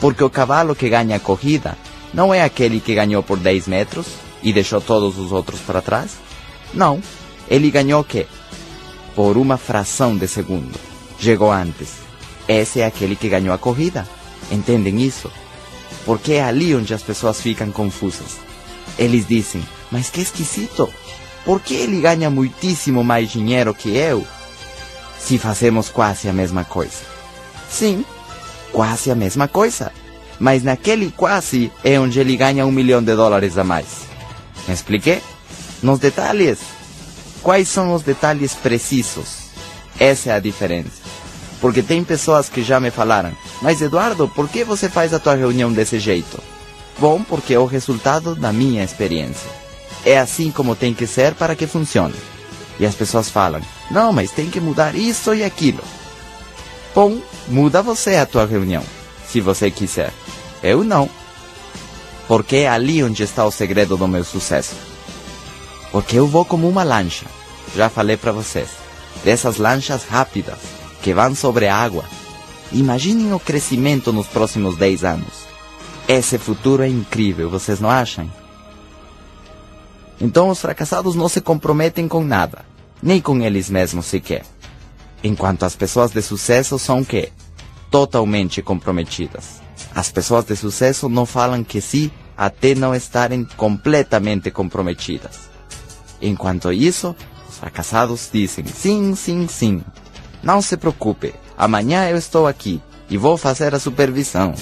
[0.00, 1.76] Porque o cavalo que ganha a corrida
[2.14, 4.06] não é aquele que ganhou por 10 metros
[4.40, 6.12] e deixou todos os outros para trás?
[6.72, 7.02] Não.
[7.48, 8.28] Ele ganhou o quê?
[9.16, 10.78] Por uma fração de segundo.
[11.18, 11.94] Chegou antes.
[12.46, 14.08] Esse é aquele que ganhou a corrida.
[14.48, 15.28] Entendem isso?
[16.06, 18.36] Porque é ali onde as pessoas ficam confusas.
[18.96, 19.60] Eles dizem,
[19.90, 20.88] mas que esquisito.
[21.50, 24.24] Por que ele ganha muitíssimo mais dinheiro que eu?
[25.18, 27.02] Se fazemos quase a mesma coisa.
[27.68, 28.04] Sim,
[28.70, 29.90] quase a mesma coisa
[30.40, 33.86] mas naquele quase é onde ele ganha um milhão de dólares a mais.
[34.66, 35.22] Me expliquei?
[35.82, 36.58] Nos detalhes.
[37.42, 39.50] Quais são os detalhes precisos?
[39.98, 41.02] Essa é a diferença.
[41.60, 45.34] Porque tem pessoas que já me falaram, mas Eduardo, por que você faz a tua
[45.34, 46.42] reunião desse jeito?
[46.98, 49.59] Bom, porque é o resultado da minha experiência.
[50.04, 52.14] É assim como tem que ser para que funcione.
[52.78, 53.60] E as pessoas falam,
[53.90, 55.82] não, mas tem que mudar isso e aquilo.
[56.94, 58.82] Bom, muda você a tua reunião,
[59.28, 60.12] se você quiser.
[60.62, 61.08] Eu não.
[62.26, 64.74] Porque é ali onde está o segredo do meu sucesso.
[65.92, 67.26] Porque eu vou como uma lancha.
[67.76, 68.68] Já falei para vocês.
[69.24, 70.58] Dessas lanchas rápidas
[71.02, 72.04] que vão sobre a água.
[72.72, 75.50] Imaginem o crescimento nos próximos 10 anos.
[76.06, 78.30] Esse futuro é incrível, vocês não acham?
[80.20, 82.64] Então os fracassados não se comprometem com nada,
[83.02, 84.44] nem com eles mesmos sequer.
[85.24, 87.30] Enquanto as pessoas de sucesso são o quê?
[87.90, 89.60] Totalmente comprometidas.
[89.94, 95.50] As pessoas de sucesso não falam que sim até não estarem completamente comprometidas.
[96.22, 97.14] Enquanto isso,
[97.48, 99.82] os fracassados dizem sim, sim, sim.
[100.42, 104.54] Não se preocupe, amanhã eu estou aqui e vou fazer a supervisão.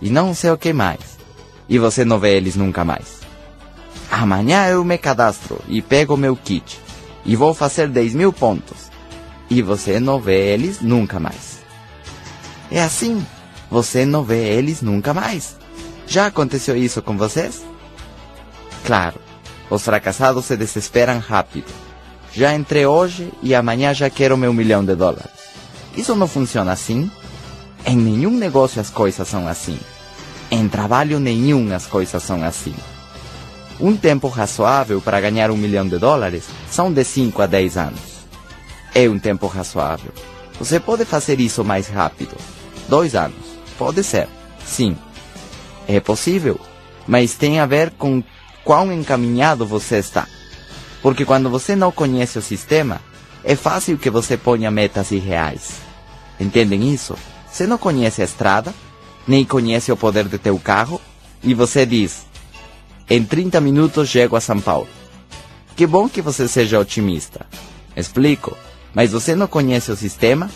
[0.00, 1.00] E não sei o que mais.
[1.68, 3.23] E você não vê eles nunca mais.
[4.16, 6.80] Amanhã eu me cadastro e pego meu kit
[7.24, 8.88] e vou fazer 10 mil pontos.
[9.50, 11.58] E você não vê eles nunca mais.
[12.70, 13.26] É assim
[13.68, 15.56] você não vê eles nunca mais.
[16.06, 17.64] Já aconteceu isso com vocês?
[18.86, 19.16] Claro,
[19.68, 21.72] os fracassados se desesperam rápido.
[22.32, 25.32] Já entrei hoje e amanhã já quero meu milhão de dólares.
[25.96, 27.10] Isso não funciona assim?
[27.84, 29.80] Em nenhum negócio as coisas são assim.
[30.52, 32.76] Em trabalho nenhum as coisas são assim.
[33.80, 38.00] Um tempo razoável para ganhar um milhão de dólares são de 5 a 10 anos.
[38.94, 40.12] É um tempo razoável.
[40.58, 42.36] Você pode fazer isso mais rápido.
[42.88, 43.54] Dois anos.
[43.76, 44.28] Pode ser,
[44.64, 44.96] sim.
[45.88, 46.60] É possível,
[47.06, 48.22] mas tem a ver com
[48.64, 50.26] quão encaminhado você está.
[51.02, 53.00] Porque quando você não conhece o sistema,
[53.42, 55.72] é fácil que você ponha metas irreais.
[56.38, 57.16] Entendem isso?
[57.50, 58.72] Você não conhece a estrada,
[59.26, 61.00] nem conhece o poder de teu carro,
[61.42, 62.24] e você diz:
[63.08, 64.88] em 30 minutos chego a São Paulo.
[65.76, 67.46] Que bom que você seja otimista.
[67.96, 68.56] Explico,
[68.94, 70.50] mas você não conhece o sistema,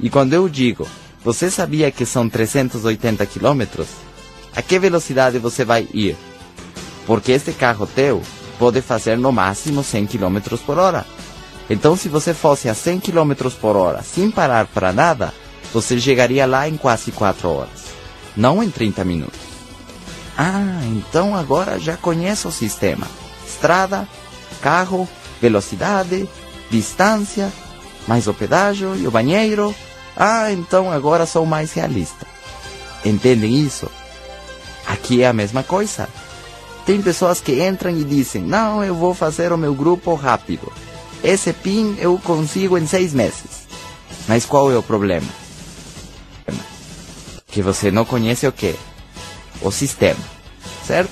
[0.00, 0.86] e quando eu digo
[1.24, 3.86] você sabia que são 380 quilômetros?
[4.56, 6.16] A que velocidade você vai ir?
[7.06, 8.20] Porque este carro teu
[8.58, 11.06] pode fazer no máximo 100 km por hora.
[11.70, 15.32] Então, se você fosse a 100 km por hora sem parar para nada,
[15.72, 17.84] você chegaria lá em quase 4 horas,
[18.36, 19.51] não em 30 minutos.
[20.36, 23.06] Ah, então agora já conheço o sistema:
[23.46, 24.08] estrada,
[24.60, 25.08] carro,
[25.40, 26.28] velocidade,
[26.70, 27.52] distância,
[28.06, 29.74] mais o pedágio e o banheiro
[30.16, 32.26] ah, então agora sou mais realista.
[33.04, 33.90] Entendem isso?
[34.86, 36.08] Aqui é a mesma coisa.
[36.84, 40.72] Tem pessoas que entram e dizem: Não, eu vou fazer o meu grupo rápido.
[41.24, 43.66] Esse PIN eu consigo em seis meses.
[44.28, 45.28] Mas qual é o problema?
[47.46, 48.74] Que você não conhece o que?
[49.62, 50.20] O sistema,
[50.86, 51.10] certo?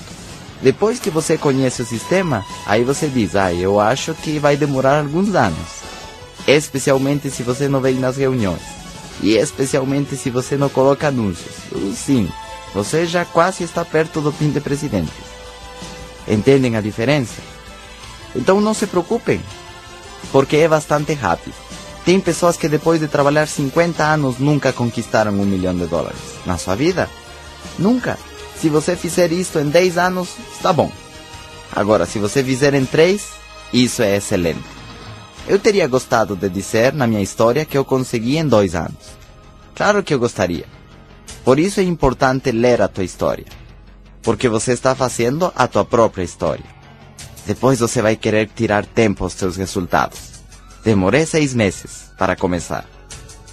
[0.61, 4.99] Depois que você conhece o sistema, aí você diz: Ah, eu acho que vai demorar
[4.99, 5.81] alguns anos.
[6.47, 8.61] Especialmente se você não vem nas reuniões.
[9.21, 11.55] E especialmente se você não coloca anúncios.
[11.95, 12.29] Sim,
[12.73, 15.11] você já quase está perto do PIN de presidente.
[16.27, 17.41] Entendem a diferença?
[18.35, 19.41] Então não se preocupem,
[20.31, 21.53] porque é bastante rápido.
[22.05, 26.19] Tem pessoas que depois de trabalhar 50 anos nunca conquistaram um milhão de dólares.
[26.45, 27.09] Na sua vida?
[27.77, 28.17] Nunca.
[28.61, 30.91] Se você fizer isto em 10 anos, está bom.
[31.75, 33.21] Agora, se você fizer em 3,
[33.73, 34.63] isso é excelente.
[35.47, 39.17] Eu teria gostado de dizer na minha história que eu consegui em dois anos.
[39.73, 40.65] Claro que eu gostaria.
[41.43, 43.45] Por isso é importante ler a tua história
[44.21, 46.65] porque você está fazendo a tua própria história.
[47.45, 50.19] Depois você vai querer tirar tempo aos seus resultados.
[50.83, 52.85] Demorei seis meses para começar.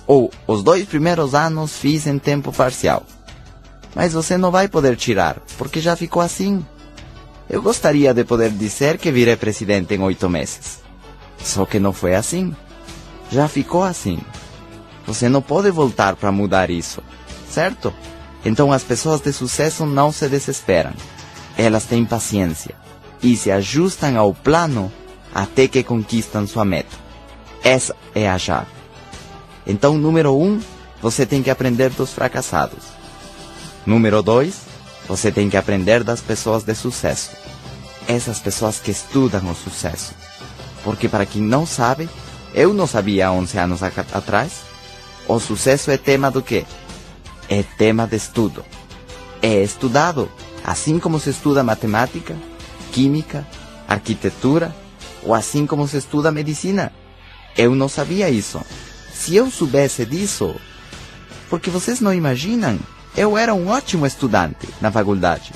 [0.06, 3.04] Ou os dois primeiros anos fiz em tempo parcial.
[3.94, 6.64] Mas você não vai poder tirar, porque já ficou assim.
[7.48, 10.80] Eu gostaria de poder dizer que virei presidente em oito meses.
[11.38, 12.54] Só que não foi assim.
[13.30, 14.18] Já ficou assim.
[15.06, 17.02] Você não pode voltar para mudar isso,
[17.50, 17.92] certo?
[18.44, 20.92] Então as pessoas de sucesso não se desesperam.
[21.56, 22.74] Elas têm paciência
[23.22, 24.92] e se ajustam ao plano
[25.34, 26.96] até que conquistam sua meta.
[27.62, 28.68] Essa é a chave.
[29.66, 30.60] Então, número um,
[31.02, 32.97] você tem que aprender dos fracassados.
[33.88, 34.60] Número dois,
[35.08, 37.30] você tem que aprender das pessoas de sucesso.
[38.06, 40.14] Essas pessoas que estudam o sucesso.
[40.84, 42.08] Porque para quem não sabe,
[42.54, 44.52] eu não sabia há 11 anos atrás,
[45.26, 46.64] o sucesso é tema do quê?
[47.48, 48.64] é tema de estudo.
[49.40, 50.30] É estudado,
[50.62, 52.36] assim como se estuda matemática,
[52.92, 53.46] química,
[53.88, 54.74] arquitetura,
[55.22, 56.92] ou assim como se estuda medicina.
[57.56, 58.60] Eu não sabia isso.
[59.12, 60.54] Se eu soubesse disso,
[61.48, 62.78] porque vocês não imaginam,
[63.18, 65.52] eu era um ótimo estudante na faculdade.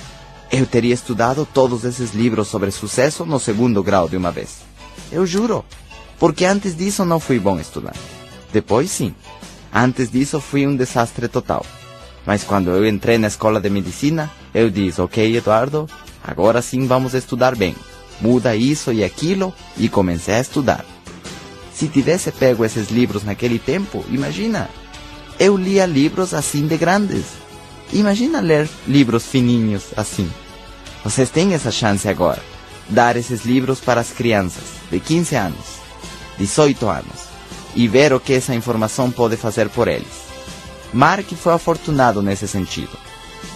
[0.50, 4.62] Eu teria estudado todos esses livros sobre sucesso no segundo grau de uma vez.
[5.12, 5.64] Eu juro.
[6.18, 8.00] Porque antes disso não fui bom estudante.
[8.52, 9.14] Depois sim.
[9.72, 11.64] Antes disso fui um desastre total.
[12.26, 15.88] Mas quando eu entrei na escola de medicina, eu disse, ok, Eduardo,
[16.20, 17.76] agora sim vamos estudar bem.
[18.20, 20.84] Muda isso e aquilo e comecei a estudar.
[21.72, 24.68] Se tivesse pego esses livros naquele tempo, imagina.
[25.38, 27.41] Eu lia livros assim de grandes.
[27.92, 30.30] Imagina ler livros fininhos assim.
[31.04, 32.42] Vocês têm essa chance agora.
[32.88, 35.64] Dar esses livros para as crianças de 15 anos,
[36.38, 37.32] 18 anos
[37.74, 40.22] e ver o que essa informação pode fazer por eles.
[40.92, 42.96] Mark foi afortunado nesse sentido,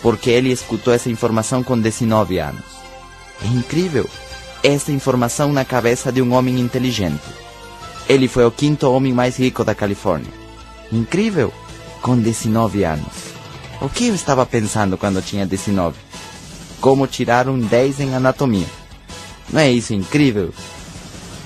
[0.01, 2.64] porque ele escutou essa informação com 19 anos.
[3.44, 4.09] É incrível
[4.62, 7.22] essa informação na cabeça de um homem inteligente.
[8.09, 10.33] Ele foi o quinto homem mais rico da Califórnia.
[10.90, 11.53] Incrível!
[12.01, 13.36] Com 19 anos.
[13.81, 15.97] O que eu estava pensando quando tinha 19?
[16.81, 18.67] Como tirar um 10 em anatomia.
[19.51, 20.53] Não é isso incrível?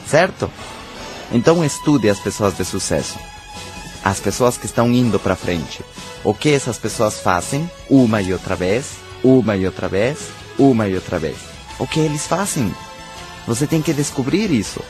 [0.06, 0.50] Certo?
[1.32, 3.18] Então estude as pessoas de sucesso
[4.04, 5.84] as pessoas que estão indo para frente.
[6.24, 10.18] O que essas pessoas fazem uma e outra vez, uma e outra vez,
[10.58, 11.36] uma e outra vez.
[11.78, 12.74] O que eles fazem?
[13.46, 14.80] Você tem que descobrir isso.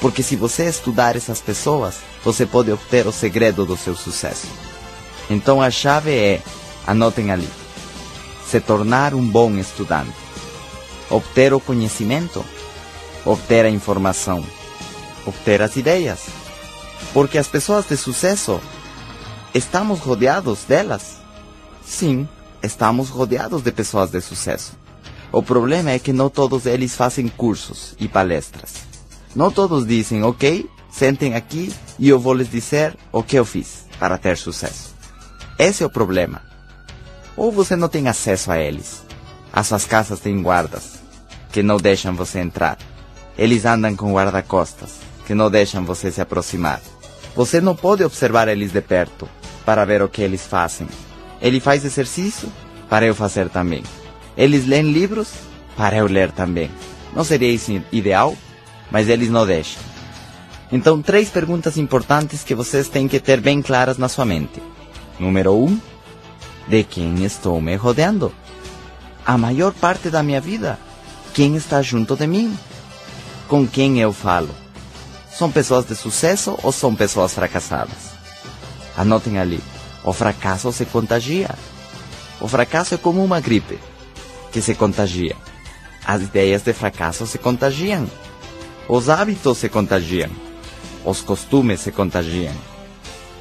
[0.00, 4.48] Porque se você estudar essas pessoas, você pode obter o segredo do seu sucesso.
[5.30, 6.42] Então a chave é,
[6.86, 7.48] anotem ali,
[8.46, 10.12] se tornar um bom estudante,
[11.10, 12.44] obter o conhecimento,
[13.24, 14.44] obter a informação,
[15.26, 16.42] obter as ideias
[17.12, 18.60] porque as pessoas de sucesso,
[19.52, 21.18] estamos rodeados delas?
[21.84, 22.26] Sim,
[22.62, 24.72] estamos rodeados de pessoas de sucesso.
[25.30, 28.74] O problema é que não todos eles fazem cursos e palestras.
[29.34, 33.86] Não todos dizem, ok, sentem aqui e eu vou lhes dizer o que eu fiz
[33.98, 34.94] para ter sucesso.
[35.58, 36.51] Esse é o problema.
[37.36, 39.02] Ou você não tem acesso a eles.
[39.52, 41.00] As suas casas têm guardas
[41.50, 42.78] que não deixam você entrar.
[43.36, 44.96] Eles andam com guarda-costas
[45.26, 46.80] que não deixam você se aproximar.
[47.34, 49.28] Você não pode observar eles de perto
[49.64, 50.88] para ver o que eles fazem.
[51.40, 52.50] Ele faz exercício
[52.88, 53.82] para eu fazer também.
[54.36, 55.32] Eles leem livros
[55.76, 56.70] para eu ler também.
[57.14, 58.36] Não seria isso ideal?
[58.90, 59.82] Mas eles não deixam.
[60.70, 64.62] Então, três perguntas importantes que vocês têm que ter bem claras na sua mente.
[65.18, 65.78] Número um,
[66.72, 68.32] de quem estou me rodeando?
[69.26, 70.78] A maior parte da minha vida,
[71.34, 72.58] quem está junto de mim?
[73.46, 74.48] Com quem eu falo?
[75.30, 78.12] São pessoas de sucesso ou são pessoas fracassadas?
[78.96, 79.60] Anotem ali.
[80.02, 81.50] O fracasso se contagia.
[82.40, 83.78] O fracasso é como uma gripe
[84.50, 85.36] que se contagia.
[86.06, 88.10] As ideias de fracasso se contagiam.
[88.88, 90.30] Os hábitos se contagiam.
[91.04, 92.54] Os costumes se contagiam.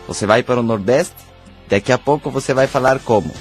[0.06, 1.31] Você vai para o Nordeste,
[1.72, 3.34] daqui a pouco você vai falar como?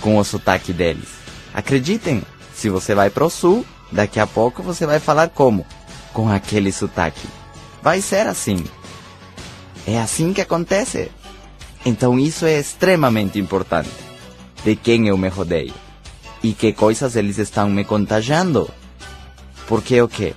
[0.00, 1.08] Com o sotaque deles.
[1.52, 2.22] Acreditem,
[2.54, 5.66] se você vai para o Sul, daqui a pouco você vai falar como?
[6.12, 7.26] Com aquele sotaque.
[7.82, 8.64] Vai ser assim.
[9.88, 11.10] É assim que acontece.
[11.84, 13.90] Então isso é extremamente importante.
[14.64, 15.74] De quem eu me rodeio.
[16.44, 18.70] E que coisas eles estão me contagiando.
[19.66, 20.32] Porque o que?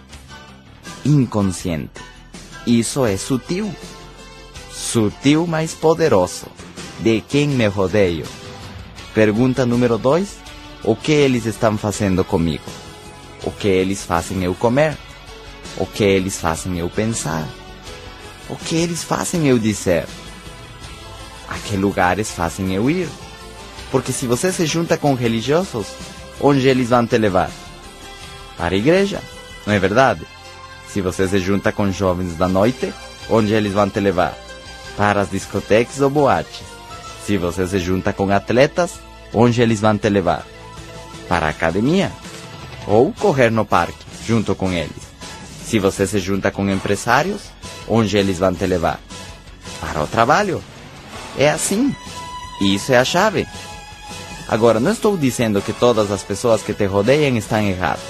[1.06, 2.02] Inconsciente.
[2.66, 3.72] Isso é sutil.
[4.72, 6.48] Sutil, mas poderoso.
[7.04, 8.26] De quem me rodeio?
[9.14, 10.38] Pergunta número 2.
[10.86, 12.64] O que eles estão fazendo comigo?
[13.44, 14.98] O que eles fazem eu comer?
[15.76, 17.46] O que eles fazem eu pensar?
[18.50, 20.06] O que eles fazem eu dizer?
[21.50, 23.10] A que lugares fazem eu ir?
[23.92, 25.88] Porque se você se junta com religiosos,
[26.40, 27.52] onde eles vão te levar?
[28.56, 29.22] Para a igreja,
[29.68, 30.26] não é verdade?
[30.88, 32.94] Se você se junta com jovens da noite,
[33.30, 34.38] onde eles vão te levar?
[34.96, 36.73] Para as discotecas ou boates.
[37.26, 39.00] Se você se junta com atletas,
[39.34, 40.46] onde eles vão te levar?
[41.28, 42.12] Para a academia.
[42.86, 45.14] Ou correr no parque, junto com eles.
[45.66, 47.44] Se você se junta com empresários,
[47.88, 49.00] onde eles vão te levar?
[49.80, 50.62] Para o trabalho.
[51.38, 51.96] É assim.
[52.62, 53.48] Isso é a chave.
[54.48, 58.04] Agora, não estou dizendo que todas as pessoas que te rodeiam estão erradas.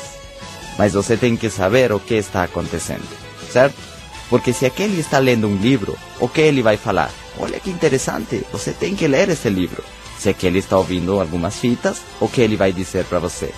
[0.78, 3.08] Mas você tem que saber o que está acontecendo,
[3.52, 3.93] certo?
[4.34, 7.12] Porque se aquele está lendo um livro, o que ele vai falar?
[7.38, 9.84] Olha que interessante, você tem que ler esse livro.
[10.18, 13.54] Se aquele está ouvindo algumas fitas, o que ele vai dizer para você?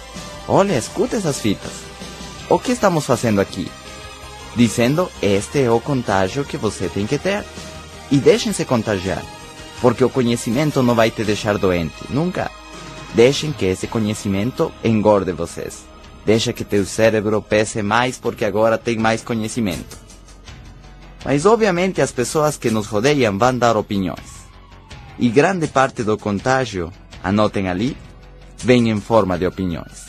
[0.50, 1.72] Olha, escuta essas fitas.
[2.50, 3.72] O que estamos fazendo aqui?
[4.54, 7.46] Dizendo, este é o contágio que você tem que ter.
[8.12, 9.24] E deixem-se contagiar,
[9.80, 12.52] porque o conhecimento não vai te deixar doente, nunca.
[13.14, 15.86] Deixem que esse conhecimento engorde vocês.
[16.26, 20.04] Deixa que teu cérebro pese mais porque agora tem mais conhecimento.
[21.26, 24.46] Mas obviamente as pessoas que nos rodeiam vão dar opiniões.
[25.18, 27.98] E grande parte do contágio, anotem ali,
[28.60, 30.06] vem em forma de opiniões.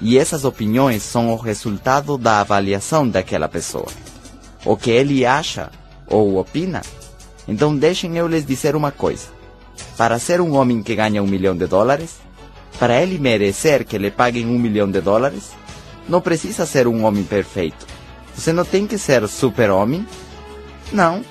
[0.00, 3.88] E essas opiniões são o resultado da avaliação daquela pessoa.
[4.64, 5.70] O que ele acha
[6.06, 6.82] ou opina.
[7.48, 9.26] Então deixem eu lhes dizer uma coisa.
[9.96, 12.16] Para ser um homem que ganha um milhão de dólares,
[12.78, 15.50] para ele merecer que lhe paguem um milhão de dólares,
[16.08, 17.86] não precisa ser um homem perfeito.
[18.34, 20.06] Você não tem que ser super-homem.
[20.92, 21.24] Não.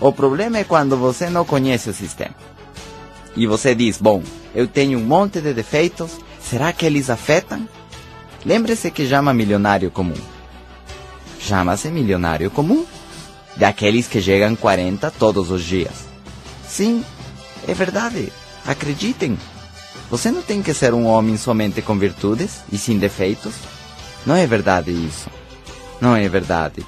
[0.00, 2.34] O problema é quando você não conhece o sistema.
[3.36, 4.22] E você diz, bom,
[4.54, 7.68] eu tenho um monte de defeitos, será que eles afetam?
[8.44, 10.20] Lembre-se que chama milionário comum.
[11.38, 12.84] Chama-se milionário comum.
[13.56, 16.06] Daqueles que chegam 40 todos os dias.
[16.66, 17.04] Sim,
[17.68, 18.32] é verdade.
[18.66, 19.38] Acreditem.
[20.10, 23.54] Você não tem que ser um homem somente com virtudes e sem defeitos.
[24.26, 25.30] Não é verdade isso.
[26.00, 26.84] Não é verdade.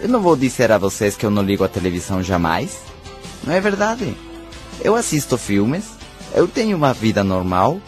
[0.00, 2.78] Eu não vou dizer a vocês que eu não ligo a televisão jamais.
[3.44, 4.16] Não é verdade.
[4.82, 5.84] Eu assisto filmes,
[6.34, 7.78] eu tenho uma vida normal,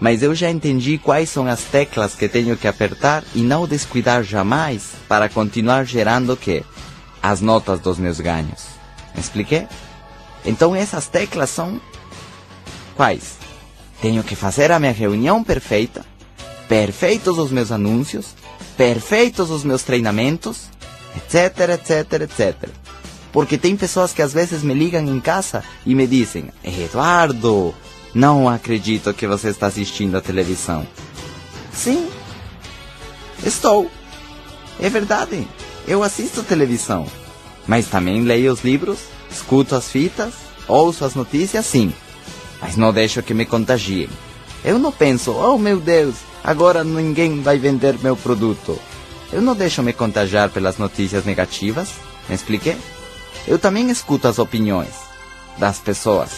[0.00, 4.24] mas eu já entendi quais são as teclas que tenho que apertar e não descuidar
[4.24, 6.64] jamais para continuar gerando o que?
[7.22, 8.64] As notas dos meus ganhos.
[9.14, 9.68] Me expliquei?
[10.44, 11.80] Então essas teclas são
[12.96, 13.38] quais?
[14.02, 16.04] Tenho que fazer a minha reunião perfeita,
[16.66, 18.34] perfeitos os meus anúncios,
[18.76, 20.70] perfeitos os meus treinamentos,
[21.16, 22.70] etc, etc, etc.
[23.32, 27.74] Porque tem pessoas que às vezes me ligam em casa e me dizem: Eduardo,
[28.14, 30.86] não acredito que você está assistindo a televisão.
[31.72, 32.08] Sim,
[33.44, 33.90] estou.
[34.80, 35.46] É verdade,
[35.86, 37.06] eu assisto televisão.
[37.66, 38.98] Mas também leio os livros,
[39.30, 40.32] escuto as fitas,
[40.66, 41.92] ouço as notícias, sim
[42.60, 44.08] mas não deixo que me contagiem.
[44.62, 48.78] Eu não penso, oh meu Deus, agora ninguém vai vender meu produto.
[49.32, 51.90] Eu não deixo me contagiar pelas notícias negativas,
[52.28, 52.76] me expliquei?
[53.46, 54.90] Eu também escuto as opiniões
[55.56, 56.30] das pessoas,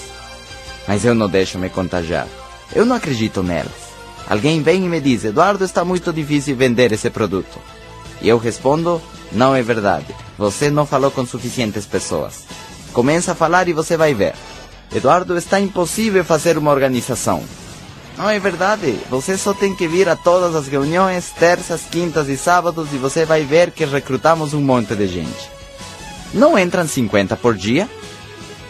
[0.86, 2.28] mas eu não deixo me contagiar.
[2.74, 3.92] Eu não acredito nelas.
[4.28, 7.58] Alguém vem e me diz, Eduardo, está muito difícil vender esse produto.
[8.20, 9.00] E eu respondo,
[9.32, 10.14] não é verdade.
[10.38, 12.44] Você não falou com suficientes pessoas.
[12.92, 14.34] Começa a falar e você vai ver.
[14.94, 17.42] Eduardo, está impossível fazer uma organização.
[18.16, 18.98] Não é verdade.
[19.10, 23.24] Você só tem que vir a todas as reuniões, terças, quintas e sábados, e você
[23.24, 25.50] vai ver que recrutamos um monte de gente.
[26.32, 27.88] Não entram 50 por dia,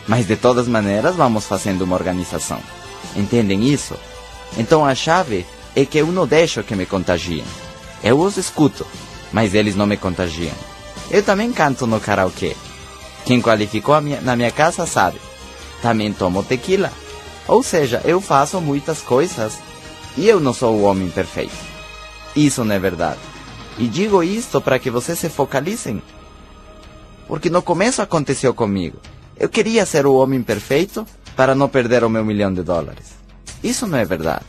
[0.06, 2.60] mas de todas maneiras vamos fazendo uma organização.
[3.14, 3.94] Entendem isso?
[4.56, 7.44] Então a chave é que eu não deixo que me contagiem.
[8.02, 8.86] Eu os escuto,
[9.32, 10.54] mas eles não me contagiam.
[11.10, 12.56] Eu também canto no karaokê.
[13.24, 15.18] Quem qualificou minha, na minha casa sabe
[15.82, 16.90] também tomo tequila.
[17.48, 19.58] Ou seja, eu faço muitas coisas
[20.16, 21.54] e eu não sou o homem perfeito.
[22.34, 23.20] Isso não é verdade.
[23.78, 26.02] E digo isto para que vocês se focalizem.
[27.26, 28.98] Porque no começo aconteceu comigo.
[29.38, 33.14] Eu queria ser o homem perfeito para não perder o meu milhão de dólares.
[33.62, 34.46] Isso não é verdade.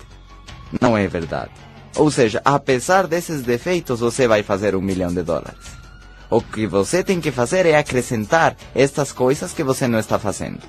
[0.81, 1.51] Não é verdade.
[1.95, 5.83] Ou seja, apesar desses defeitos, você vai fazer um milhão de dólares.
[6.29, 10.59] O que você tem que fazer é acrescentar estas coisas que você não está fazendo.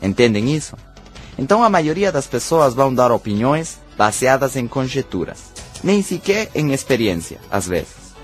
[0.00, 0.76] Entendem isso?
[1.38, 7.38] Então a maioria das pessoas vão dar opiniões baseadas em conjecturas, nem sequer em experiência,
[7.50, 8.14] às vezes.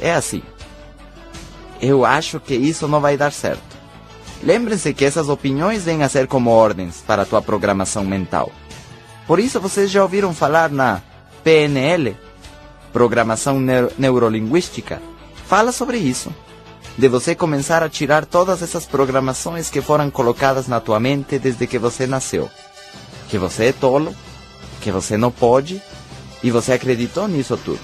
[0.00, 0.42] É assim.
[1.80, 3.62] Eu acho que isso não vai dar certo.
[4.42, 8.50] Lembrem-se que essas opiniões vêm a ser como ordens para a tua programação mental.
[9.26, 11.00] Por isso vocês já ouviram falar na
[11.44, 12.16] PNL,
[12.92, 15.00] Programação Neuro Neurolinguística,
[15.46, 16.32] fala sobre isso.
[16.96, 21.66] De você começar a tirar todas essas programações que foram colocadas na tua mente desde
[21.66, 22.50] que você nasceu.
[23.28, 24.14] Que você é tolo,
[24.80, 25.80] que você não pode,
[26.42, 27.80] e você acreditou nisso tudo.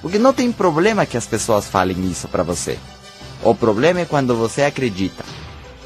[0.00, 2.78] Porque não tem problema que as pessoas falem isso para você.
[3.42, 5.24] O problema é quando você acredita.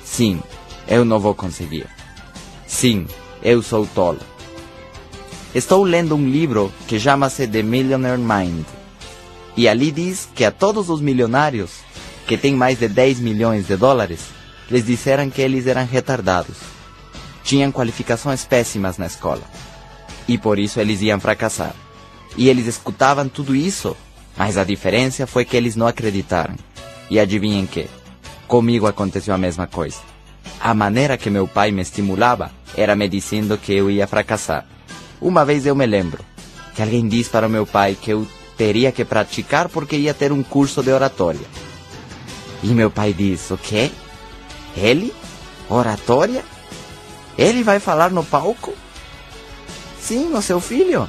[0.05, 0.41] Sim,
[0.87, 1.87] eu não vou conseguir.
[2.67, 3.07] Sim,
[3.43, 4.21] eu sou tolo.
[5.55, 8.65] Estou lendo um livro que chama-se The Millionaire Mind.
[9.57, 11.71] E ali diz que a todos os milionários
[12.27, 14.21] que têm mais de 10 milhões de dólares,
[14.71, 16.57] lhes disseram que eles eram retardados.
[17.45, 19.43] Tinham qualificações péssimas na escola.
[20.27, 21.75] E por isso eles iam fracassar.
[22.37, 23.97] E eles escutavam tudo isso,
[24.37, 26.57] mas a diferença foi que eles não acreditaram.
[27.09, 27.89] E adivinhem que?
[28.49, 29.99] Comigo aconteceu a mesma coisa.
[30.61, 34.67] A maneira que meu pai me estimulava era me dizendo que eu ia fracassar.
[35.21, 36.25] Uma vez eu me lembro
[36.75, 40.43] que alguém disse para meu pai que eu teria que praticar porque ia ter um
[40.43, 41.66] curso de oratória.
[42.63, 43.91] E meu pai disse: O quê?
[44.77, 45.13] Ele?
[45.69, 46.45] Oratória?
[47.37, 48.75] Ele vai falar no palco?
[50.01, 51.09] Sim, o seu filho.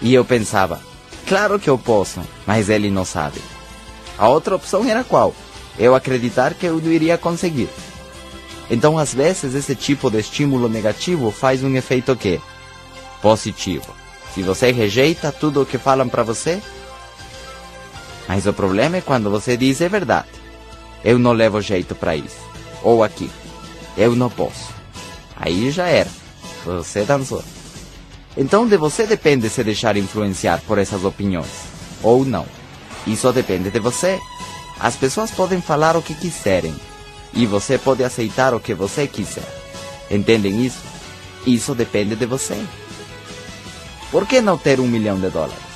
[0.00, 0.80] E eu pensava:
[1.26, 3.40] Claro que eu posso, mas ele não sabe.
[4.18, 5.34] A outra opção era qual?
[5.78, 7.68] Eu acreditar que eu iria conseguir.
[8.70, 12.40] Então, às vezes, esse tipo de estímulo negativo faz um efeito que
[13.20, 13.94] positivo.
[14.34, 16.62] Se você rejeita tudo o que falam para você,
[18.30, 20.28] mas o problema é quando você diz é verdade.
[21.02, 22.38] Eu não levo jeito para isso.
[22.80, 23.28] Ou aqui.
[23.96, 24.72] Eu não posso.
[25.34, 26.08] Aí já era.
[26.64, 27.42] Você dançou.
[28.36, 31.50] Então de você depende se deixar influenciar por essas opiniões.
[32.04, 32.46] Ou não.
[33.04, 34.20] Isso depende de você.
[34.78, 36.76] As pessoas podem falar o que quiserem.
[37.34, 39.42] E você pode aceitar o que você quiser.
[40.08, 40.78] Entendem isso?
[41.44, 42.64] Isso depende de você.
[44.12, 45.69] Por que não ter um milhão de dólares?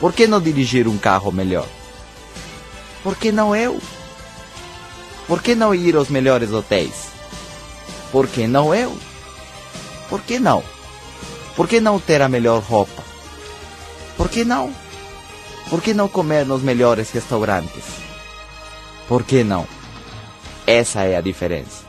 [0.00, 1.66] Por que não dirigir um carro melhor?
[3.02, 3.80] Por que não eu?
[5.26, 7.08] Por que não ir aos melhores hotéis?
[8.12, 8.96] Por que não eu?
[10.08, 10.62] Por que não?
[11.56, 13.02] Por que não ter a melhor roupa?
[14.16, 14.72] Por que não?
[15.70, 17.84] Por que não comer nos melhores restaurantes?
[19.08, 19.66] Por que não?
[20.66, 21.84] Essa é a diferença.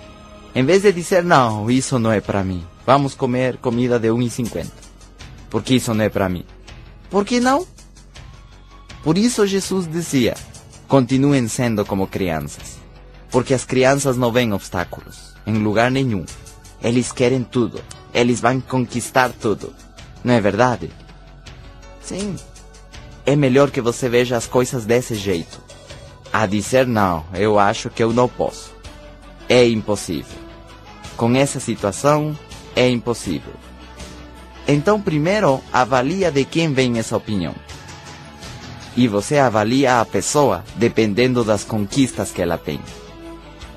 [0.55, 4.87] Em vez de dizer, não, isso não é para mim, vamos comer comida de 1,50
[5.49, 6.45] porque isso não é para mim.
[7.09, 7.65] Por que não?
[9.07, 10.33] Por isso Jesus dizia:
[10.85, 12.77] continuem sendo como crianças,
[13.31, 16.25] porque as crianças não veem obstáculos em lugar nenhum.
[16.83, 17.79] Eles querem tudo,
[18.13, 19.73] eles vão conquistar tudo.
[20.25, 20.91] Não é verdade?
[22.01, 22.35] Sim.
[23.25, 25.61] É melhor que você veja as coisas desse jeito.
[26.33, 28.75] A dizer não, eu acho que eu não posso.
[29.47, 30.37] É impossível.
[31.15, 32.37] Com essa situação,
[32.75, 33.53] é impossível.
[34.67, 37.55] Então, primeiro, avalia de quem vem essa opinião.
[38.97, 42.81] E você avalia a pessoa dependendo das conquistas que ela tem.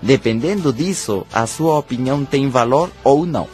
[0.02, 3.46] Dependendo disso, a sua opinião tem valor ou não.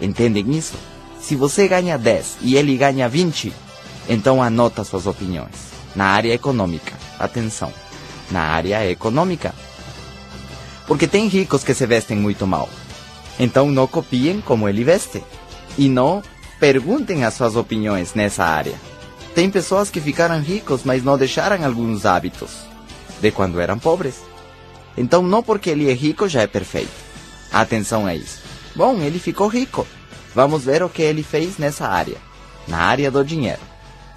[0.00, 0.74] Entendem isso?
[1.20, 3.52] Se você ganha 10 e ele ganha 20,
[4.08, 5.72] então anota suas opiniões.
[5.96, 6.92] Na área econômica.
[7.18, 7.72] Atenção.
[8.30, 9.52] Na área econômica.
[10.86, 12.68] Porque tem ricos que se vestem muito mal.
[13.40, 15.24] Então não copiem como ele veste.
[15.76, 16.22] E não
[16.58, 18.74] Perguntem as suas opiniões nessa área.
[19.38, 22.50] Tem pessoas que ficaram ricos, mas não deixaram alguns hábitos
[23.20, 24.16] de quando eram pobres.
[24.96, 26.90] Então, não porque ele é rico já é perfeito.
[27.52, 28.40] Atenção a isso.
[28.74, 29.86] Bom, ele ficou rico.
[30.34, 32.16] Vamos ver o que ele fez nessa área,
[32.66, 33.60] na área do dinheiro.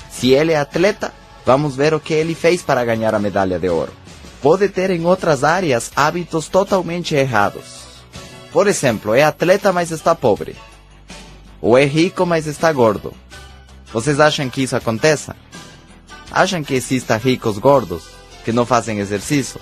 [0.09, 1.13] Se ele é atleta,
[1.45, 3.93] vamos ver o que ele fez para ganhar a medalha de ouro.
[4.41, 8.01] Pode ter em outras áreas hábitos totalmente errados.
[8.51, 10.55] Por exemplo, é atleta, mas está pobre.
[11.61, 13.13] Ou é rico, mas está gordo.
[13.93, 15.35] Vocês acham que isso aconteça?
[16.31, 18.03] Acham que existam ricos gordos
[18.45, 19.59] que não fazem exercício?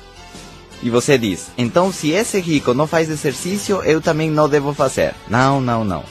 [0.82, 5.14] E você diz, então se esse rico não faz exercício, eu também não devo fazer.
[5.28, 6.04] Não, não, não.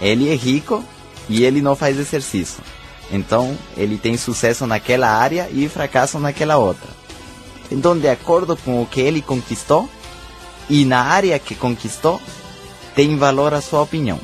[0.00, 0.84] Ele é rico
[1.28, 2.62] e ele não faz exercício.
[3.10, 6.88] Então, ele tem sucesso naquela área e fracasso naquela outra.
[7.70, 9.88] Então, de acordo com o que ele conquistou
[10.68, 12.20] e na área que conquistou,
[12.94, 14.20] tem valor a sua opinião.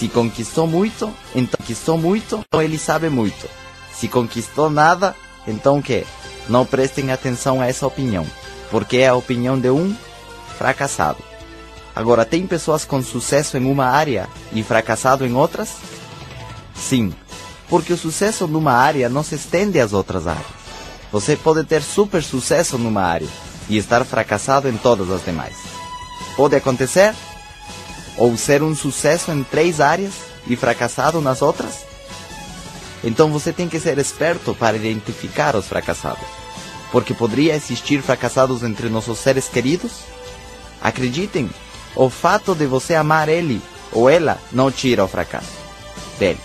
[0.00, 3.46] Se conquistou muito, então conquistou muito, então ele sabe muito.
[3.94, 5.14] Se conquistou nada,
[5.46, 6.06] então que?
[6.48, 8.26] Não prestem atenção a essa opinião,
[8.70, 9.94] porque é a opinião de um
[10.56, 11.18] fracassado.
[11.94, 15.68] Agora, tem pessoas com sucesso em uma área e fracassado em outras?
[16.74, 17.12] Sim,
[17.68, 20.46] porque o sucesso numa área não se estende às outras áreas.
[21.12, 23.28] Você pode ter super sucesso numa área
[23.68, 25.56] e estar fracassado em todas as demais.
[26.36, 27.14] Pode acontecer?
[28.20, 30.12] Ou ser um sucesso em três áreas
[30.46, 31.86] e fracassado nas outras?
[33.02, 36.26] Então você tem que ser esperto para identificar os fracassados.
[36.92, 39.92] Porque poderia existir fracassados entre nossos seres queridos?
[40.82, 41.48] Acreditem,
[41.96, 45.48] o fato de você amar ele ou ela não tira o fracasso
[46.18, 46.40] dele.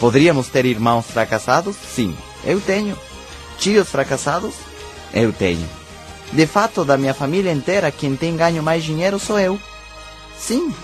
[0.00, 1.76] Poderíamos ter irmãos fracassados?
[1.76, 2.98] Sim, eu tenho.
[3.58, 4.54] Tios fracassados?
[5.14, 5.68] Eu tenho.
[6.32, 9.60] De fato, da minha família inteira, quem tem ganho mais dinheiro sou eu.
[10.40, 10.74] Sim.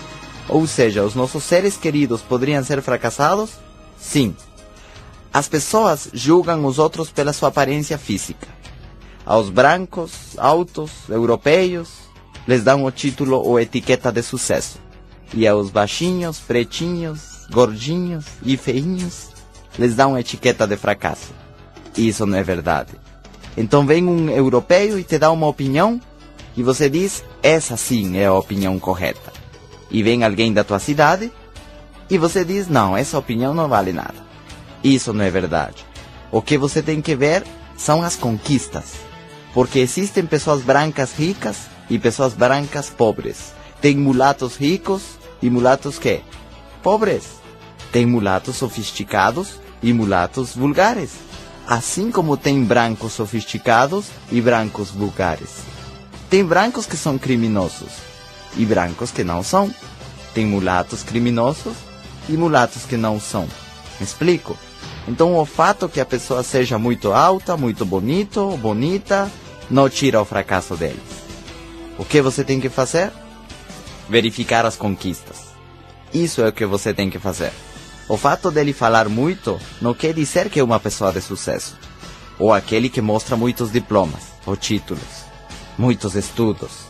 [0.47, 3.51] Ou seja, os nossos seres queridos poderiam ser fracassados?
[3.99, 4.35] Sim.
[5.33, 8.47] As pessoas julgam os outros pela sua aparência física.
[9.25, 11.89] Aos brancos, altos, europeus,
[12.47, 14.79] lhes dão o título ou etiqueta de sucesso.
[15.33, 19.29] E aos baixinhos, pretinhos, gordinhos e feinhos,
[19.77, 21.33] lhes dão etiqueta de fracasso.
[21.97, 22.91] Isso não é verdade.
[23.57, 25.99] Então vem um europeu e te dá uma opinião
[26.55, 29.36] e você diz, essa sim é a opinião correta.
[29.89, 31.31] E vem alguém da tua cidade
[32.09, 34.15] e você diz, não, essa opinião não vale nada.
[34.83, 35.85] Isso não é verdade.
[36.31, 37.43] O que você tem que ver
[37.75, 38.93] são as conquistas.
[39.53, 43.53] Porque existem pessoas brancas ricas e pessoas brancas pobres.
[43.81, 45.01] Tem mulatos ricos
[45.41, 46.21] e mulatos que?
[46.81, 47.37] Pobres.
[47.91, 51.11] Tem mulatos sofisticados e mulatos vulgares,
[51.67, 55.61] assim como tem brancos sofisticados e brancos vulgares.
[56.29, 58.16] Tem brancos que são criminosos
[58.55, 59.73] e brancos que não são.
[60.33, 61.75] Tem mulatos criminosos
[62.29, 63.47] e mulatos que não são.
[63.99, 64.57] Me explico?
[65.07, 69.31] Então o fato que a pessoa seja muito alta, muito bonito, bonita,
[69.69, 71.01] não tira o fracasso deles.
[71.97, 73.11] O que você tem que fazer?
[74.09, 75.47] Verificar as conquistas.
[76.13, 77.51] Isso é o que você tem que fazer.
[78.07, 81.77] O fato dele falar muito não quer dizer que é uma pessoa de sucesso.
[82.39, 85.25] Ou aquele que mostra muitos diplomas ou títulos,
[85.77, 86.86] muitos estudos.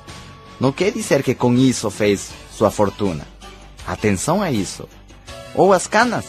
[0.59, 3.27] Não quer dizer que com isso fez sua fortuna.
[3.85, 4.87] Atenção a isso.
[5.53, 6.25] Ou as canas.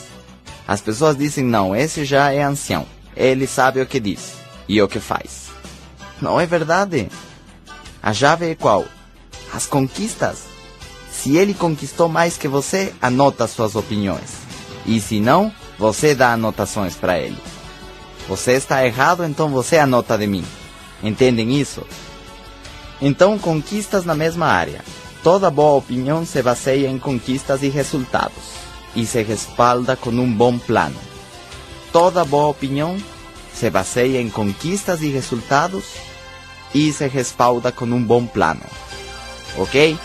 [0.67, 2.87] As pessoas dizem, não, esse já é ancião.
[3.17, 4.35] Ele sabe o que diz
[4.69, 5.49] e o que faz.
[6.21, 7.09] Não é verdade.
[8.03, 8.85] A chave é qual?
[9.53, 10.45] As conquistas.
[11.11, 14.35] Se ele conquistou mais que você, anota suas opiniões.
[14.87, 17.39] E se não, você dá anotações para ele.
[18.29, 20.45] Você está errado, então você anota de mim.
[21.03, 21.85] Entendem isso?
[23.01, 24.83] Então, conquistas na mesma área.
[25.23, 30.59] Toda boa opinião se baseia em conquistas e resultados e se respalda com um bom
[30.59, 30.99] plano.
[31.93, 32.97] Toda boa opinião
[33.53, 35.85] se baseia em conquistas e resultados
[36.75, 38.63] e se respalda com um bom plano.
[39.57, 39.99] Ok?